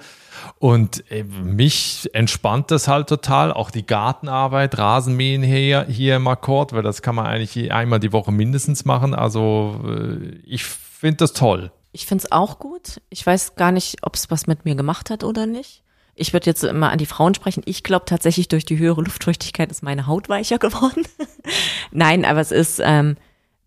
[0.59, 3.51] Und äh, mich entspannt das halt total.
[3.51, 8.13] Auch die Gartenarbeit, Rasenmähen hier, hier im Akkord, weil das kann man eigentlich einmal die
[8.13, 9.13] Woche mindestens machen.
[9.13, 11.71] Also äh, ich finde das toll.
[11.93, 13.01] Ich finde es auch gut.
[13.09, 15.83] Ich weiß gar nicht, ob es was mit mir gemacht hat oder nicht.
[16.15, 17.63] Ich würde jetzt immer an die Frauen sprechen.
[17.65, 21.05] Ich glaube tatsächlich, durch die höhere Luftfeuchtigkeit ist meine Haut weicher geworden.
[21.91, 23.17] Nein, aber es ist, ähm,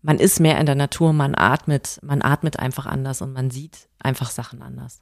[0.01, 3.87] man ist mehr in der Natur, man atmet, man atmet einfach anders und man sieht
[3.99, 5.01] einfach Sachen anders.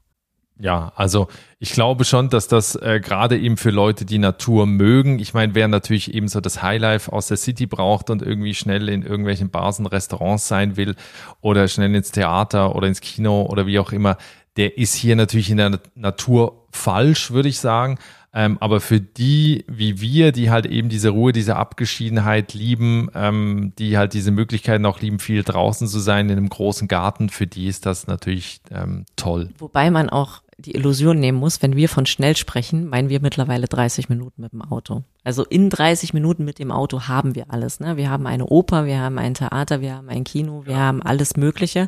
[0.59, 1.27] Ja, also
[1.57, 5.55] ich glaube schon, dass das äh, gerade eben für Leute, die Natur mögen, ich meine,
[5.55, 9.49] wer natürlich eben so das Highlife aus der City braucht und irgendwie schnell in irgendwelchen
[9.49, 10.95] Bars und Restaurants sein will
[11.41, 14.17] oder schnell ins Theater oder ins Kino oder wie auch immer,
[14.57, 17.97] der ist hier natürlich in der Natur falsch, würde ich sagen.
[18.35, 23.73] Ähm, aber für die wie wir, die halt eben diese Ruhe, diese Abgeschiedenheit lieben, ähm,
[23.77, 27.45] die halt diese Möglichkeiten auch lieben, viel draußen zu sein in einem großen Garten, für
[27.45, 29.49] die ist das natürlich ähm, toll.
[29.59, 33.67] Wobei man auch die Illusion nehmen muss, wenn wir von schnell sprechen, meinen wir mittlerweile
[33.67, 35.03] 30 Minuten mit dem Auto.
[35.23, 37.79] Also in 30 Minuten mit dem Auto haben wir alles.
[37.79, 37.97] Ne?
[37.97, 41.37] Wir haben eine Oper, wir haben ein Theater, wir haben ein Kino, wir haben alles
[41.37, 41.87] Mögliche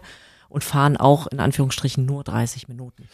[0.50, 3.08] und fahren auch in Anführungsstrichen nur 30 Minuten.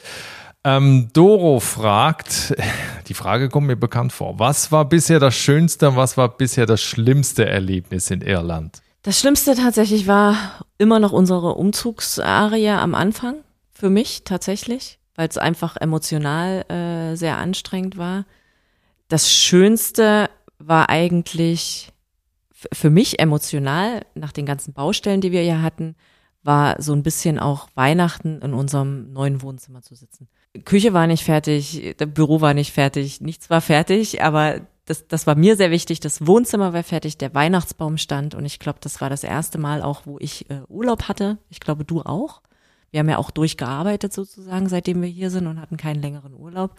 [0.63, 2.55] Ähm, Doro fragt,
[3.07, 4.39] die Frage kommt mir bekannt vor.
[4.39, 8.81] Was war bisher das schönste, was war bisher das schlimmste Erlebnis in Irland?
[9.03, 10.35] Das Schlimmste tatsächlich war
[10.77, 13.37] immer noch unsere Umzugsarie am Anfang.
[13.71, 18.25] Für mich tatsächlich, weil es einfach emotional äh, sehr anstrengend war.
[19.07, 21.91] Das Schönste war eigentlich
[22.71, 25.95] für mich emotional, nach den ganzen Baustellen, die wir hier hatten,
[26.43, 30.27] war so ein bisschen auch Weihnachten in unserem neuen Wohnzimmer zu sitzen.
[30.65, 35.27] Küche war nicht fertig, das Büro war nicht fertig, nichts war fertig, aber das, das
[35.27, 35.99] war mir sehr wichtig.
[35.99, 39.81] Das Wohnzimmer war fertig, der Weihnachtsbaum stand und ich glaube, das war das erste Mal
[39.81, 41.37] auch, wo ich äh, Urlaub hatte.
[41.49, 42.41] Ich glaube, du auch.
[42.89, 46.75] Wir haben ja auch durchgearbeitet sozusagen, seitdem wir hier sind und hatten keinen längeren Urlaub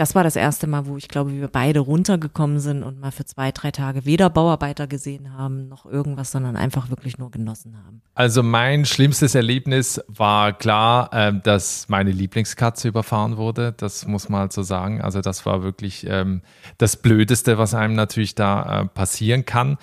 [0.00, 3.26] das war das erste Mal, wo ich glaube, wir beide runtergekommen sind und mal für
[3.26, 8.00] zwei, drei Tage weder Bauarbeiter gesehen haben, noch irgendwas, sondern einfach wirklich nur genossen haben.
[8.14, 13.74] Also mein schlimmstes Erlebnis war klar, äh, dass meine Lieblingskatze überfahren wurde.
[13.76, 15.02] Das muss man halt so sagen.
[15.02, 16.40] Also das war wirklich ähm,
[16.78, 19.76] das Blödeste, was einem natürlich da äh, passieren kann.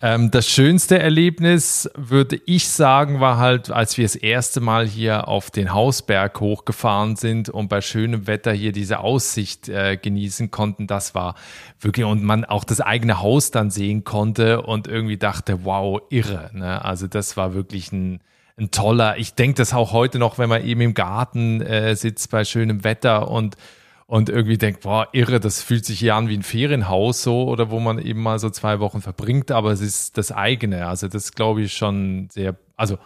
[0.00, 5.28] Ähm, das schönste Erlebnis, würde ich sagen, war halt, als wir das erste Mal hier
[5.28, 10.86] auf den Hausberg hochgefahren sind und bei schönem Wetter hier diese Aussicht äh, genießen konnten.
[10.86, 11.36] Das war
[11.80, 16.50] wirklich, und man auch das eigene Haus dann sehen konnte und irgendwie dachte, wow, irre.
[16.52, 16.84] Ne?
[16.84, 18.20] Also das war wirklich ein,
[18.56, 22.30] ein toller, ich denke das auch heute noch, wenn man eben im Garten äh, sitzt
[22.30, 23.56] bei schönem Wetter und
[24.06, 27.70] und irgendwie denkt, boah, irre, das fühlt sich hier an wie ein Ferienhaus so oder
[27.70, 30.86] wo man eben mal so zwei Wochen verbringt, aber es ist das eigene.
[30.86, 32.98] Also das glaube ich schon sehr, also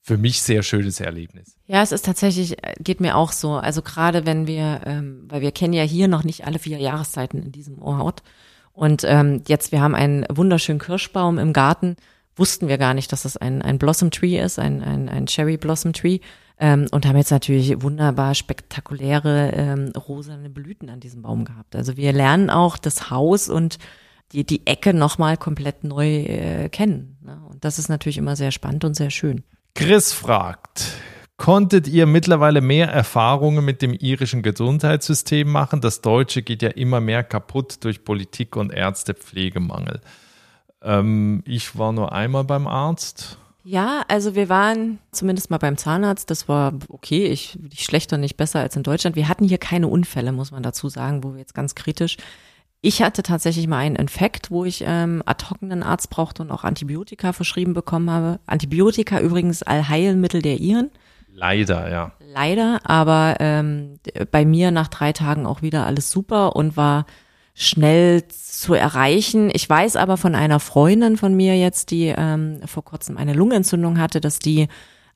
[0.00, 1.58] für mich sehr schönes Erlebnis.
[1.66, 3.54] Ja, es ist tatsächlich, geht mir auch so.
[3.54, 7.42] Also gerade wenn wir, ähm, weil wir kennen ja hier noch nicht alle vier Jahreszeiten
[7.42, 8.22] in diesem Ort.
[8.72, 11.96] Und ähm, jetzt, wir haben einen wunderschönen Kirschbaum im Garten,
[12.36, 15.56] wussten wir gar nicht, dass das ein, ein Blossom Tree ist, ein, ein, ein Cherry
[15.56, 16.20] Blossom Tree
[16.58, 21.76] ähm, und haben jetzt natürlich wunderbar spektakuläre ähm, rosane Blüten an diesem Baum gehabt.
[21.76, 23.78] Also wir lernen auch das Haus und
[24.32, 27.18] die, die Ecke nochmal komplett neu äh, kennen.
[27.22, 27.40] Ne?
[27.48, 29.44] Und das ist natürlich immer sehr spannend und sehr schön.
[29.74, 30.96] Chris fragt,
[31.36, 35.82] Konntet ihr mittlerweile mehr Erfahrungen mit dem irischen Gesundheitssystem machen?
[35.82, 40.00] Das deutsche geht ja immer mehr kaputt durch Politik und Ärztepflegemangel.
[40.82, 43.38] Ähm, ich war nur einmal beim Arzt.
[43.68, 46.30] Ja, also wir waren zumindest mal beim Zahnarzt.
[46.30, 49.16] Das war okay, ich, nicht schlechter, nicht besser als in Deutschland.
[49.16, 52.16] Wir hatten hier keine Unfälle, muss man dazu sagen, wo wir jetzt ganz kritisch.
[52.80, 56.52] Ich hatte tatsächlich mal einen Infekt, wo ich ähm, ad hoc einen Arzt brauchte und
[56.52, 58.38] auch Antibiotika verschrieben bekommen habe.
[58.46, 60.92] Antibiotika übrigens Allheilmittel der Iren.
[61.34, 62.12] Leider, ja.
[62.20, 63.98] Leider, aber ähm,
[64.30, 67.04] bei mir nach drei Tagen auch wieder alles super und war
[67.58, 69.50] schnell zu erreichen.
[69.52, 73.98] Ich weiß aber von einer Freundin von mir jetzt, die ähm, vor kurzem eine Lungenentzündung
[73.98, 74.68] hatte, dass die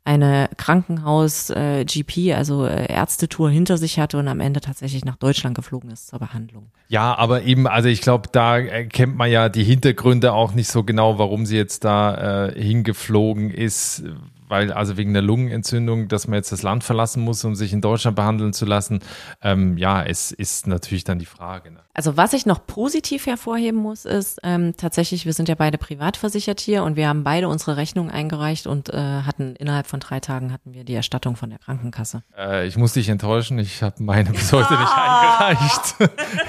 [0.04, 5.54] eine Krankenhaus-GP, äh, also äh, Ärztetour hinter sich hatte und am Ende tatsächlich nach Deutschland
[5.54, 6.70] geflogen ist zur Behandlung.
[6.88, 10.82] Ja, aber eben, also ich glaube, da kennt man ja die Hintergründe auch nicht so
[10.82, 14.04] genau, warum sie jetzt da äh, hingeflogen ist
[14.50, 17.80] weil also wegen der Lungenentzündung, dass man jetzt das Land verlassen muss, um sich in
[17.80, 18.98] Deutschland behandeln zu lassen,
[19.42, 21.70] ähm, ja, es ist natürlich dann die Frage.
[21.70, 21.80] Ne?
[21.94, 26.16] Also was ich noch positiv hervorheben muss, ist ähm, tatsächlich, wir sind ja beide privat
[26.16, 30.18] versichert hier und wir haben beide unsere Rechnung eingereicht und äh, hatten innerhalb von drei
[30.18, 32.24] Tagen hatten wir die Erstattung von der Krankenkasse.
[32.36, 35.94] Äh, ich muss dich enttäuschen, ich habe meine bis heute nicht eingereicht.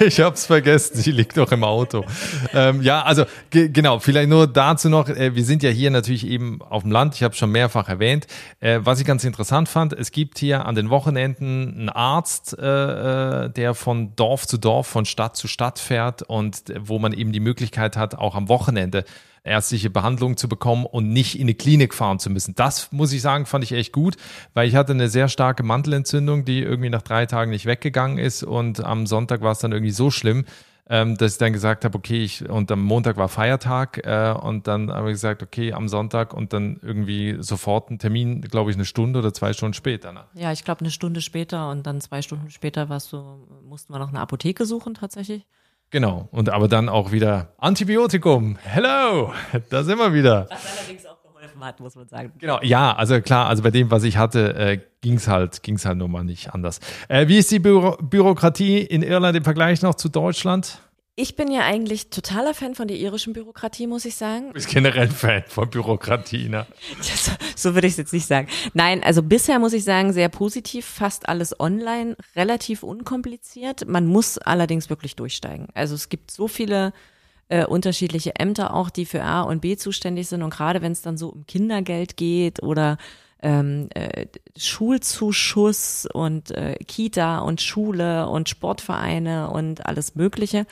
[0.00, 2.04] ich habe es vergessen, sie liegt doch im Auto.
[2.52, 6.60] Ähm, ja, also genau, vielleicht nur dazu noch, äh, wir sind ja hier natürlich eben
[6.62, 8.26] auf dem Land, ich habe schon mehrfach erwähnt.
[8.60, 13.44] Äh, was ich ganz interessant fand, es gibt hier an den Wochenenden einen Arzt, äh,
[13.44, 17.32] äh, der von Dorf zu Dorf, von Stadt zu Stadt fährt und wo man eben
[17.32, 19.04] die Möglichkeit hat, auch am Wochenende
[19.44, 22.54] ärztliche Behandlung zu bekommen und nicht in eine Klinik fahren zu müssen.
[22.54, 24.16] Das muss ich sagen, fand ich echt gut,
[24.54, 28.44] weil ich hatte eine sehr starke Mantelentzündung, die irgendwie nach drei Tagen nicht weggegangen ist
[28.44, 30.44] und am Sonntag war es dann irgendwie so schlimm,
[30.88, 34.66] ähm, dass ich dann gesagt habe, okay, ich, und am Montag war Feiertag äh, und
[34.66, 38.76] dann habe ich gesagt, okay, am Sonntag und dann irgendwie sofort ein Termin, glaube ich,
[38.76, 40.12] eine Stunde oder zwei Stunden später.
[40.12, 40.24] Ne?
[40.34, 43.98] Ja, ich glaube eine Stunde später und dann zwei Stunden später warst du, mussten wir
[43.98, 45.46] noch eine Apotheke suchen tatsächlich.
[45.90, 48.56] Genau, und aber dann auch wieder Antibiotikum.
[48.62, 49.32] Hello,
[49.70, 50.46] da sind wir wieder.
[50.50, 51.11] Was allerdings auch
[51.62, 52.32] geholfen hat, muss man sagen.
[52.38, 55.98] Genau, ja, also klar, also bei dem, was ich hatte, äh, ging's halt, ging's halt
[55.98, 56.80] nun mal nicht anders.
[57.08, 60.78] Äh, wie ist die Büro Bürokratie in Irland im Vergleich noch zu Deutschland?
[61.14, 64.46] Ich bin ja eigentlich totaler Fan von der irischen Bürokratie, muss ich sagen.
[64.48, 66.66] Du bist generell Fan von Bürokratie, ne?
[67.02, 68.48] so, so würde ich es jetzt nicht sagen.
[68.72, 73.86] Nein, also bisher muss ich sagen, sehr positiv, fast alles online, relativ unkompliziert.
[73.86, 75.68] Man muss allerdings wirklich durchsteigen.
[75.74, 76.94] Also es gibt so viele
[77.52, 80.42] äh, unterschiedliche Ämter auch, die für A und B zuständig sind.
[80.42, 82.96] Und gerade wenn es dann so um Kindergeld geht oder
[83.42, 84.26] ähm, äh,
[84.56, 90.66] Schulzuschuss und äh, Kita und Schule und Sportvereine und alles Mögliche.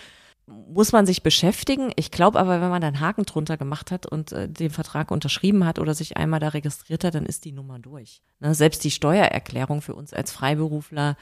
[0.47, 1.93] Muss man sich beschäftigen.
[1.97, 5.11] Ich glaube aber, wenn man da einen Haken drunter gemacht hat und äh, den Vertrag
[5.11, 8.23] unterschrieben hat oder sich einmal da registriert hat, dann ist die Nummer durch.
[8.39, 8.55] Ne?
[8.55, 11.17] Selbst die Steuererklärung für uns als Freiberufler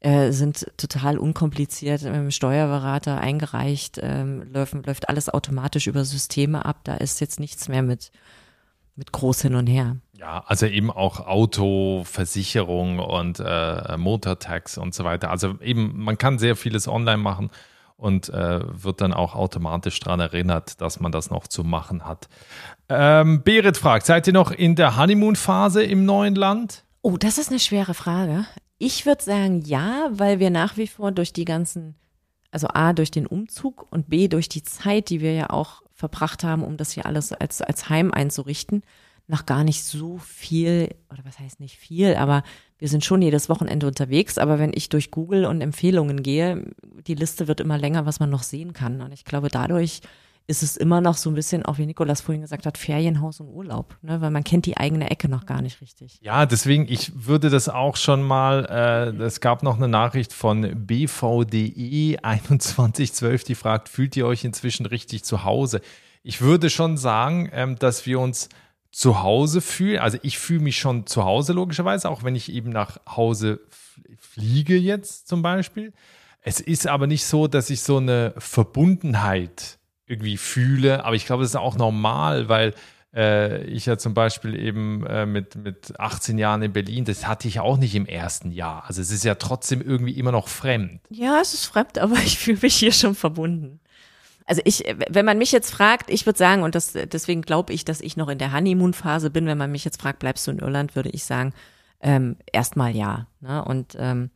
[0.00, 6.64] äh, sind total unkompliziert mit dem Steuerberater eingereicht, ähm, läuft, läuft alles automatisch über Systeme
[6.64, 6.80] ab.
[6.84, 8.12] Da ist jetzt nichts mehr mit,
[8.94, 9.96] mit groß hin und her.
[10.16, 15.30] Ja, also eben auch Auto, Versicherung und äh, Motortax und so weiter.
[15.30, 17.50] Also eben, man kann sehr vieles online machen
[17.96, 22.28] und äh, wird dann auch automatisch daran erinnert, dass man das noch zu machen hat.
[22.88, 26.84] Ähm, Berit fragt, seid ihr noch in der Honeymoon-Phase im neuen Land?
[27.02, 28.46] Oh, das ist eine schwere Frage.
[28.78, 31.96] Ich würde sagen ja, weil wir nach wie vor durch die ganzen,
[32.50, 36.44] also A, durch den Umzug und B, durch die Zeit, die wir ja auch verbracht
[36.44, 38.82] haben, um das hier alles als, als Heim einzurichten,
[39.26, 42.44] noch gar nicht so viel, oder was heißt nicht viel, aber
[42.78, 44.38] wir sind schon jedes Wochenende unterwegs.
[44.38, 46.64] Aber wenn ich durch Google und Empfehlungen gehe,
[47.06, 49.02] die Liste wird immer länger, was man noch sehen kann.
[49.02, 50.00] Und ich glaube, dadurch
[50.48, 53.48] ist es immer noch so ein bisschen, auch wie Nikolas vorhin gesagt hat, Ferienhaus und
[53.48, 54.22] Urlaub, ne?
[54.22, 56.18] weil man kennt die eigene Ecke noch gar nicht richtig.
[56.22, 58.64] Ja, deswegen, ich würde das auch schon mal,
[59.18, 64.86] äh, es gab noch eine Nachricht von BVDE 2112, die fragt, fühlt ihr euch inzwischen
[64.86, 65.82] richtig zu Hause?
[66.22, 68.48] Ich würde schon sagen, ähm, dass wir uns
[68.90, 69.98] zu Hause fühlen.
[69.98, 73.60] Also ich fühle mich schon zu Hause logischerweise, auch wenn ich eben nach Hause
[74.18, 75.92] fliege jetzt zum Beispiel.
[76.40, 79.77] Es ist aber nicht so, dass ich so eine Verbundenheit
[80.08, 81.04] irgendwie fühle.
[81.04, 82.74] Aber ich glaube, das ist auch normal, weil
[83.14, 87.48] äh, ich ja zum Beispiel eben äh, mit, mit 18 Jahren in Berlin, das hatte
[87.48, 88.84] ich auch nicht im ersten Jahr.
[88.86, 91.00] Also es ist ja trotzdem irgendwie immer noch fremd.
[91.10, 93.80] Ja, es ist fremd, aber ich fühle mich hier schon verbunden.
[94.46, 97.84] Also ich, wenn man mich jetzt fragt, ich würde sagen, und das, deswegen glaube ich,
[97.84, 100.58] dass ich noch in der Honeymoon-Phase bin, wenn man mich jetzt fragt, bleibst du in
[100.58, 101.52] Irland, würde ich sagen,
[102.00, 103.26] ähm, erstmal ja.
[103.40, 103.62] Ne?
[103.62, 104.30] Und ähm,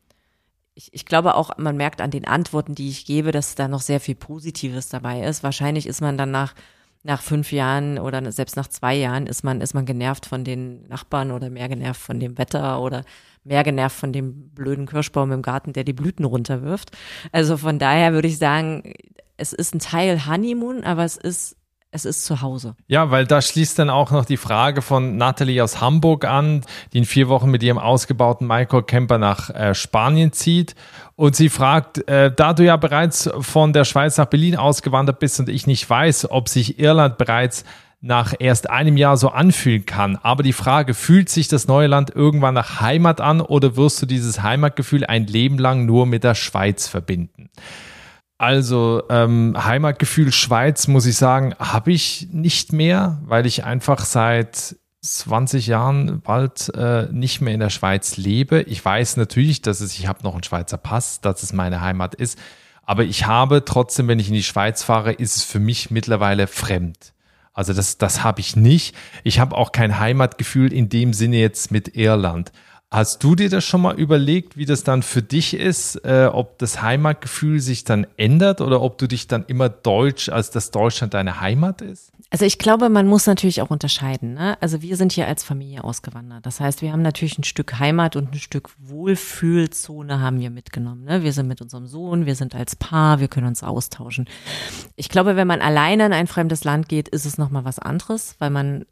[0.75, 3.81] ich, ich glaube auch, man merkt an den Antworten, die ich gebe, dass da noch
[3.81, 5.43] sehr viel Positives dabei ist.
[5.43, 6.55] Wahrscheinlich ist man dann nach,
[7.03, 10.87] nach fünf Jahren oder selbst nach zwei Jahren ist man, ist man genervt von den
[10.89, 13.05] Nachbarn oder mehr genervt von dem Wetter oder
[13.45, 16.93] mehr genervt von dem blöden Kirschbaum im Garten, der die Blüten runterwirft.
[17.33, 18.95] Also von daher würde ich sagen,
[19.37, 21.57] es ist ein Teil Honeymoon, aber es ist
[21.95, 22.75] es ist zu Hause.
[22.87, 26.63] Ja, weil da schließt dann auch noch die Frage von Natalie aus Hamburg an,
[26.93, 30.75] die in vier Wochen mit ihrem ausgebauten Microcamper nach äh, Spanien zieht.
[31.17, 35.39] Und sie fragt, äh, da du ja bereits von der Schweiz nach Berlin ausgewandert bist
[35.39, 37.65] und ich nicht weiß, ob sich Irland bereits
[38.01, 40.19] nach erst einem Jahr so anfühlen kann.
[40.23, 44.07] Aber die Frage, fühlt sich das neue Land irgendwann nach Heimat an oder wirst du
[44.07, 47.51] dieses Heimatgefühl ein Leben lang nur mit der Schweiz verbinden?
[48.43, 54.75] Also ähm, Heimatgefühl Schweiz, muss ich sagen, habe ich nicht mehr, weil ich einfach seit
[55.01, 58.63] 20 Jahren bald äh, nicht mehr in der Schweiz lebe.
[58.63, 62.17] Ich weiß natürlich, dass es, ich habe noch einen Schweizer Pass, dass es meine Heimat
[62.17, 62.37] ist.
[62.85, 66.49] Aber ich habe trotzdem, wenn ich in die Schweiz fahre, ist es für mich mittlerweile
[66.49, 67.13] fremd.
[67.53, 68.97] Also das, das habe ich nicht.
[69.23, 72.51] Ich habe auch kein Heimatgefühl in dem Sinne jetzt mit Irland.
[72.93, 76.59] Hast du dir das schon mal überlegt, wie das dann für dich ist, äh, ob
[76.59, 81.15] das Heimatgefühl sich dann ändert oder ob du dich dann immer deutsch, als das Deutschland
[81.15, 82.13] deine Heimat ist?
[82.29, 84.35] Also ich glaube, man muss natürlich auch unterscheiden.
[84.35, 84.59] Ne?
[84.61, 86.45] Also wir sind hier als Familie ausgewandert.
[86.45, 91.05] Das heißt, wir haben natürlich ein Stück Heimat und ein Stück Wohlfühlzone haben wir mitgenommen.
[91.05, 91.23] Ne?
[91.23, 94.29] Wir sind mit unserem Sohn, wir sind als Paar, wir können uns austauschen.
[94.97, 98.37] Ich glaube, wenn man alleine in ein fremdes Land geht, ist es nochmal was anderes,
[98.39, 98.85] weil man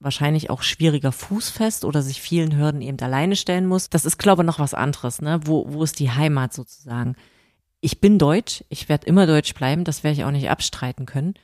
[0.00, 3.90] wahrscheinlich auch schwieriger fußfest oder sich vielen Hürden eben alleine stellen muss.
[3.90, 5.40] Das ist, glaube ich, noch was anderes, ne?
[5.44, 7.16] Wo, wo ist die Heimat sozusagen?
[7.80, 11.34] Ich bin deutsch, ich werde immer deutsch bleiben, das werde ich auch nicht abstreiten können.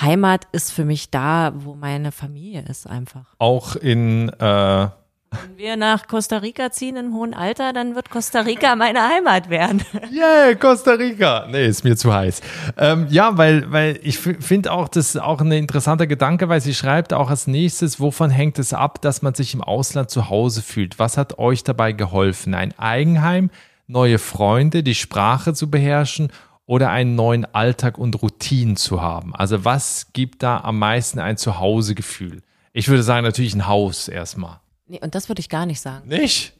[0.00, 3.34] Heimat ist für mich da, wo meine Familie ist einfach.
[3.38, 4.88] Auch in äh,
[5.30, 9.48] wenn wir nach Costa Rica ziehen im hohen Alter, dann wird Costa Rica meine Heimat
[9.48, 9.82] werden.
[10.12, 11.46] Yeah, Costa Rica.
[11.48, 12.40] Nee, ist mir zu heiß.
[12.76, 16.74] Ähm, ja, weil, weil ich finde auch, das ist auch ein interessanter Gedanke, weil sie
[16.74, 20.62] schreibt auch als nächstes, wovon hängt es ab, dass man sich im Ausland zu Hause
[20.62, 20.98] fühlt?
[20.98, 22.54] Was hat euch dabei geholfen?
[22.54, 23.50] Ein Eigenheim,
[23.86, 26.32] neue Freunde, die Sprache zu beherrschen
[26.66, 29.34] oder einen neuen Alltag und Routinen zu haben?
[29.34, 32.42] Also was gibt da am meisten ein Zuhausegefühl?
[32.72, 34.60] Ich würde sagen, natürlich ein Haus erstmal.
[34.90, 36.08] Nee, und das würde ich gar nicht sagen.
[36.08, 36.52] Nicht?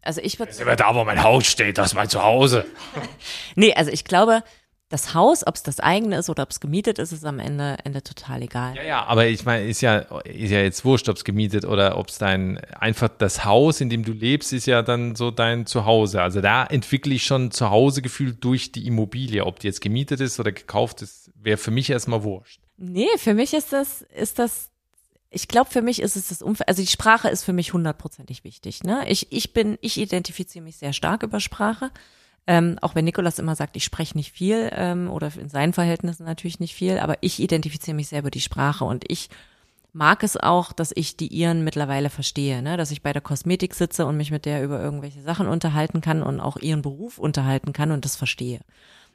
[0.00, 0.52] Also ich würde.
[0.58, 2.64] Immer da, wo mein Haus steht, das ist mein Zuhause.
[3.56, 4.42] nee, also ich glaube,
[4.88, 7.76] das Haus, ob es das eigene ist oder ob es gemietet ist, ist am Ende,
[7.84, 8.74] Ende total egal.
[8.76, 11.98] Ja, ja, aber ich meine, ist ja, ist ja jetzt wurscht, ob es gemietet oder
[11.98, 15.66] ob es dein, einfach das Haus, in dem du lebst, ist ja dann so dein
[15.66, 16.22] Zuhause.
[16.22, 19.44] Also da entwickle ich schon Zuhausegefühl durch die Immobilie.
[19.44, 22.60] Ob die jetzt gemietet ist oder gekauft ist, wäre für mich erstmal wurscht.
[22.78, 24.70] Nee, für mich ist das, ist das
[25.34, 28.44] ich glaube, für mich ist es das Umfeld, also die Sprache ist für mich hundertprozentig
[28.44, 28.84] wichtig.
[28.84, 29.04] Ne?
[29.08, 31.90] Ich, ich bin, ich identifiziere mich sehr stark über Sprache.
[32.46, 36.24] Ähm, auch wenn Nikolas immer sagt, ich spreche nicht viel ähm, oder in seinen Verhältnissen
[36.24, 39.30] natürlich nicht viel, aber ich identifiziere mich sehr über die Sprache und ich
[39.94, 42.76] mag es auch, dass ich die Iren mittlerweile verstehe, ne?
[42.76, 46.22] dass ich bei der Kosmetik sitze und mich mit der über irgendwelche Sachen unterhalten kann
[46.22, 48.60] und auch ihren Beruf unterhalten kann und das verstehe.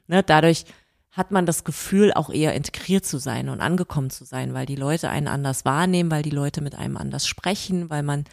[0.07, 0.23] Ne?
[0.23, 0.65] Dadurch
[1.11, 4.75] hat man das Gefühl, auch eher integriert zu sein und angekommen zu sein, weil die
[4.75, 8.25] Leute einen anders wahrnehmen, weil die Leute mit einem anders sprechen, weil man,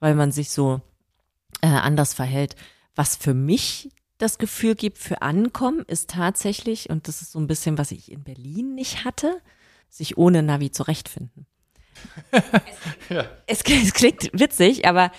[0.00, 0.80] weil man sich so
[1.60, 2.56] äh, anders verhält.
[2.94, 7.46] Was für mich das Gefühl gibt für Ankommen, ist tatsächlich, und das ist so ein
[7.46, 9.40] bisschen, was ich in Berlin nicht hatte,
[9.88, 11.46] sich ohne Navi zurechtfinden.
[12.30, 12.42] es,
[13.10, 13.24] ja.
[13.46, 15.12] es, es klingt witzig, aber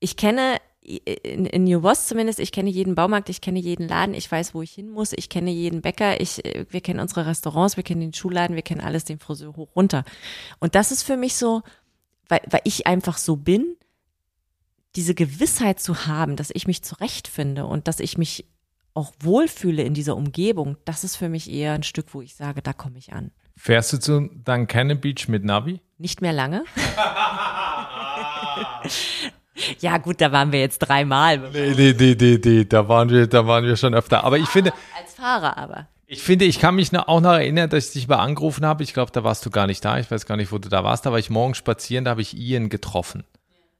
[0.00, 0.58] ich kenne
[0.88, 4.54] in, in New Boss zumindest, ich kenne jeden Baumarkt, ich kenne jeden Laden, ich weiß,
[4.54, 8.00] wo ich hin muss, ich kenne jeden Bäcker, ich, wir kennen unsere Restaurants, wir kennen
[8.00, 10.04] den Schuhladen, wir kennen alles, den Friseur hoch runter.
[10.60, 11.62] Und das ist für mich so,
[12.28, 13.76] weil, weil ich einfach so bin,
[14.96, 18.46] diese Gewissheit zu haben, dass ich mich zurechtfinde und dass ich mich
[18.94, 22.62] auch wohlfühle in dieser Umgebung, das ist für mich eher ein Stück, wo ich sage,
[22.62, 23.30] da komme ich an.
[23.56, 25.80] Fährst du zu Duncannon Beach mit Navi?
[25.98, 26.64] Nicht mehr lange.
[29.80, 31.38] Ja, gut, da waren wir jetzt dreimal.
[31.52, 34.24] Nee, nee, nee, nee, nee, da waren wir, da waren wir schon öfter.
[34.24, 34.72] Aber ich finde.
[34.96, 35.86] Als Fahrer aber.
[36.10, 38.82] Ich finde, ich kann mich auch noch erinnern, dass ich dich mal angerufen habe.
[38.82, 39.98] Ich glaube, da warst du gar nicht da.
[39.98, 41.04] Ich weiß gar nicht, wo du da warst.
[41.04, 43.24] Da war ich morgens spazieren, da habe ich Ian getroffen.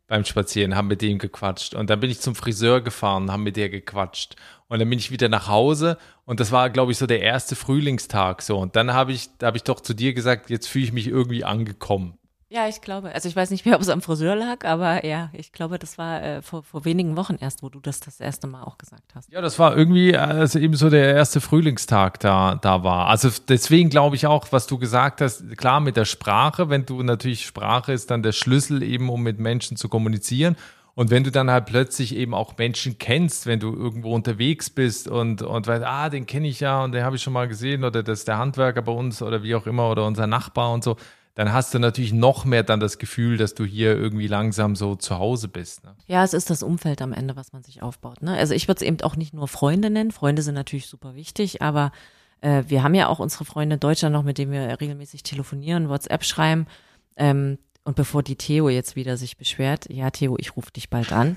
[0.09, 1.75] Beim Spazieren, haben mit dem gequatscht.
[1.75, 4.37] Und dann bin ich zum Friseur gefahren, haben mit der gequatscht.
[4.69, 5.97] Und dann bin ich wieder nach Hause.
[6.27, 8.59] Und das war, glaube ich, so der erste Frühlingstag so.
[8.59, 11.07] Und dann habe ich, da habe ich doch zu dir gesagt, jetzt fühle ich mich
[11.07, 12.18] irgendwie angekommen.
[12.51, 13.13] Ja, ich glaube.
[13.15, 15.99] Also ich weiß nicht mehr, ob es am Friseur lag, aber ja, ich glaube, das
[15.99, 19.15] war äh, vor, vor wenigen Wochen erst, wo du das das erste Mal auch gesagt
[19.15, 19.31] hast.
[19.31, 23.09] Ja, das war irgendwie, also eben so der erste Frühlingstag da, da war.
[23.09, 27.03] Also deswegen glaube ich auch, was du gesagt hast, klar mit der Sprache, wenn du
[27.03, 30.57] natürlich Sprache ist dann der Schlüssel eben, um mit Menschen zu kommunizieren.
[30.95, 35.07] Und wenn du dann halt plötzlich eben auch Menschen kennst, wenn du irgendwo unterwegs bist
[35.07, 37.85] und, und weißt, ah, den kenne ich ja und den habe ich schon mal gesehen
[37.85, 40.83] oder das ist der Handwerker bei uns oder wie auch immer oder unser Nachbar und
[40.83, 40.97] so,
[41.39, 44.97] dann hast du natürlich noch mehr dann das Gefühl, dass du hier irgendwie langsam so
[44.97, 45.85] zu Hause bist.
[45.85, 45.95] Ne?
[46.09, 48.23] Ja, es ist das Umfeld am Ende, was man sich aufbaut.
[48.23, 48.37] Ne?
[48.37, 50.11] Also ich würde es eben auch nicht nur Freunde nennen.
[50.11, 51.93] Freunde sind natürlich super wichtig, aber
[52.41, 55.89] äh, wir haben ja auch unsere Freunde in Deutschland noch, mit denen wir regelmäßig telefonieren,
[55.89, 56.67] WhatsApp schreiben.
[57.15, 61.13] Ähm, und bevor die Theo jetzt wieder sich beschwert, ja, Theo, ich rufe dich bald
[61.13, 61.37] an.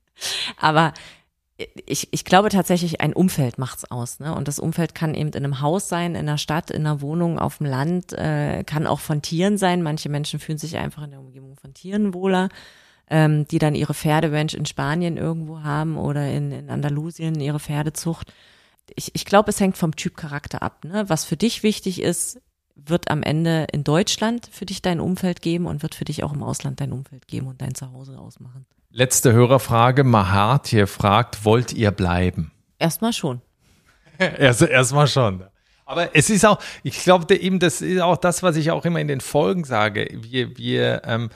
[0.58, 0.94] aber
[1.58, 4.20] ich, ich glaube tatsächlich, ein Umfeld macht's aus.
[4.20, 4.34] Ne?
[4.34, 7.38] Und das Umfeld kann eben in einem Haus sein, in einer Stadt, in einer Wohnung,
[7.38, 9.82] auf dem Land, äh, kann auch von Tieren sein.
[9.82, 12.50] Manche Menschen fühlen sich einfach in der Umgebung von Tieren wohler,
[13.08, 18.34] ähm, die dann ihre Pferderanch in Spanien irgendwo haben oder in, in Andalusien ihre Pferdezucht.
[18.94, 20.84] Ich, ich glaube, es hängt vom Typ Charakter ab.
[20.84, 21.08] Ne?
[21.08, 22.40] Was für dich wichtig ist,
[22.74, 26.34] wird am Ende in Deutschland für dich dein Umfeld geben und wird für dich auch
[26.34, 28.66] im Ausland dein Umfeld geben und dein Zuhause ausmachen.
[28.98, 30.04] Letzte Hörerfrage.
[30.04, 32.50] Mahat hier fragt, wollt ihr bleiben?
[32.78, 33.42] Erstmal schon.
[34.18, 35.44] Erst, erstmal schon.
[35.84, 38.98] Aber es ist auch, ich glaube eben, das ist auch das, was ich auch immer
[38.98, 40.08] in den Folgen sage.
[40.14, 41.28] Wir, wir ähm,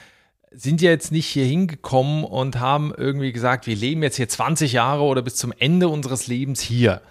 [0.51, 4.73] sind ja jetzt nicht hier hingekommen und haben irgendwie gesagt, wir leben jetzt hier 20
[4.73, 7.03] Jahre oder bis zum Ende unseres Lebens hier.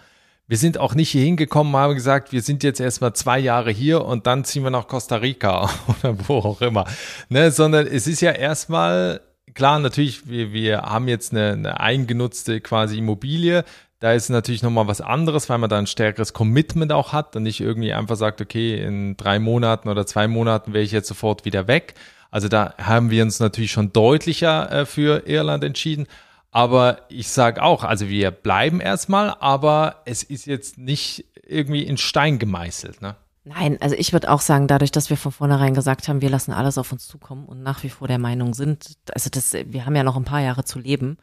[0.47, 4.03] Wir sind auch nicht hier hingekommen, haben gesagt, wir sind jetzt erstmal zwei Jahre hier
[4.03, 6.85] und dann ziehen wir nach Costa Rica oder wo auch immer.
[7.29, 9.21] Ne, sondern es ist ja erstmal
[9.59, 13.65] klar, natürlich, wir, wir haben jetzt eine, eine eingenutzte quasi Immobilie.
[13.99, 17.43] Da ist natürlich nochmal was anderes, weil man da ein stärkeres Commitment auch hat und
[17.43, 21.43] nicht irgendwie einfach sagt, okay, in drei Monaten oder zwei Monaten wäre ich jetzt sofort
[21.43, 21.95] wieder weg.
[22.31, 26.07] Also da haben wir uns natürlich schon deutlicher äh, für Irland entschieden.
[26.51, 31.97] Aber ich sage auch, also wir bleiben erstmal, aber es ist jetzt nicht irgendwie in
[31.97, 33.01] Stein gemeißelt.
[33.01, 33.17] Ne?
[33.49, 36.51] Nein, also ich würde auch sagen, dadurch, dass wir von vornherein gesagt haben, wir lassen
[36.51, 39.95] alles auf uns zukommen und nach wie vor der Meinung sind, also das, wir haben
[39.95, 41.17] ja noch ein paar Jahre zu leben.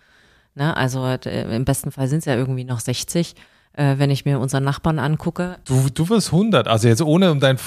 [0.57, 0.77] Ne?
[0.77, 3.37] Also äh, im besten Fall sind es ja irgendwie noch 60,
[3.74, 5.59] äh, wenn ich mir unseren Nachbarn angucke.
[5.66, 7.61] Du, du wirst 100, also jetzt ohne um dein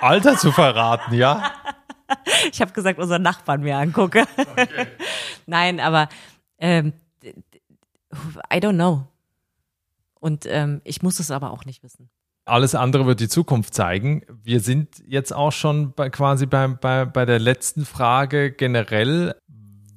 [0.00, 1.52] Alter zu verraten, ja?
[2.52, 4.24] ich habe gesagt, unseren Nachbarn mir angucke.
[4.36, 4.88] Okay.
[5.46, 6.08] Nein, aber
[6.58, 6.94] ähm,
[8.52, 9.06] I don't know.
[10.18, 12.10] Und ähm, ich muss es aber auch nicht wissen.
[12.44, 14.22] Alles andere wird die Zukunft zeigen.
[14.42, 19.34] Wir sind jetzt auch schon bei, quasi bei, bei, bei der letzten Frage generell.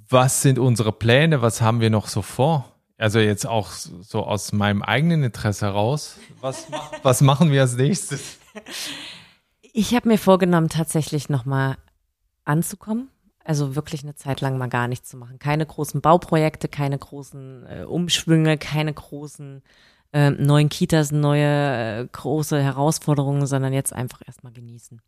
[0.10, 1.42] Was sind unsere Pläne?
[1.42, 2.74] Was haben wir noch so vor?
[2.98, 6.20] Also jetzt auch so aus meinem eigenen Interesse heraus.
[6.42, 6.68] Was,
[7.02, 8.38] was machen wir als nächstes?
[9.62, 11.78] Ich habe mir vorgenommen, tatsächlich nochmal
[12.46, 13.10] anzukommen.
[13.44, 15.40] Also wirklich eine Zeit lang mal gar nichts zu machen.
[15.40, 19.64] Keine großen Bauprojekte, keine großen äh, Umschwünge, keine großen
[20.14, 25.02] äh, neuen Kitas neue äh, große Herausforderungen, sondern jetzt einfach erstmal genießen.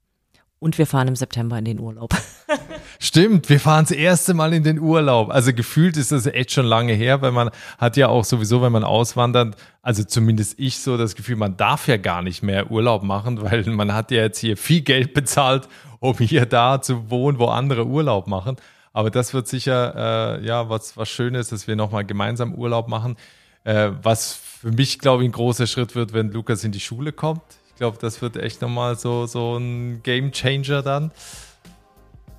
[0.57, 2.15] Und wir fahren im September in den Urlaub.
[2.99, 5.29] Stimmt, wir fahren das erste Mal in den Urlaub.
[5.29, 8.71] Also gefühlt ist das echt schon lange her, weil man hat ja auch sowieso, wenn
[8.71, 13.03] man auswandert, also zumindest ich so das Gefühl, man darf ja gar nicht mehr Urlaub
[13.03, 15.67] machen, weil man hat ja jetzt hier viel Geld bezahlt,
[15.99, 18.55] um hier da zu wohnen, wo andere Urlaub machen.
[18.93, 23.17] Aber das wird sicher äh, ja was was Schönes, dass wir nochmal gemeinsam Urlaub machen.
[23.65, 27.11] Äh, was für mich glaube ich ein großer Schritt wird, wenn Lukas in die Schule
[27.11, 27.41] kommt.
[27.69, 31.11] Ich glaube, das wird echt nochmal so so ein Game Changer dann.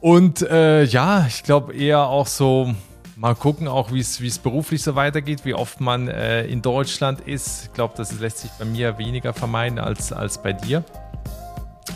[0.00, 2.74] Und äh, ja, ich glaube eher auch so,
[3.16, 7.64] mal gucken auch, wie es beruflich so weitergeht, wie oft man äh, in Deutschland ist.
[7.64, 10.84] Ich glaube, das lässt sich bei mir weniger vermeiden als, als bei dir.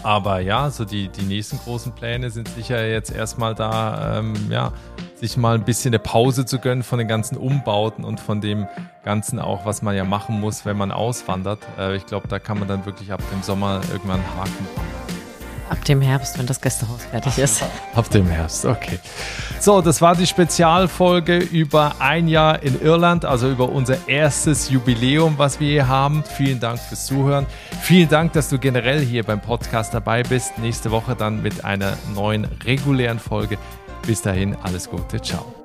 [0.02, 4.72] Aber ja, so die, die nächsten großen Pläne sind sicher jetzt erstmal da, ähm, ja,
[5.16, 8.66] sich mal ein bisschen eine Pause zu gönnen von den ganzen Umbauten und von dem
[9.04, 11.60] Ganzen auch, was man ja machen muss, wenn man auswandert.
[11.78, 15.19] Äh, ich glaube, da kann man dann wirklich ab dem Sommer irgendwann einen Haken machen.
[15.70, 17.62] Ab dem Herbst, wenn das Gästehaus fertig ist.
[17.94, 18.98] Ab dem Herbst, okay.
[19.60, 25.34] So, das war die Spezialfolge über ein Jahr in Irland, also über unser erstes Jubiläum,
[25.38, 26.24] was wir hier haben.
[26.24, 27.46] Vielen Dank fürs Zuhören.
[27.82, 30.58] Vielen Dank, dass du generell hier beim Podcast dabei bist.
[30.58, 33.56] Nächste Woche dann mit einer neuen regulären Folge.
[34.04, 35.59] Bis dahin, alles Gute, ciao.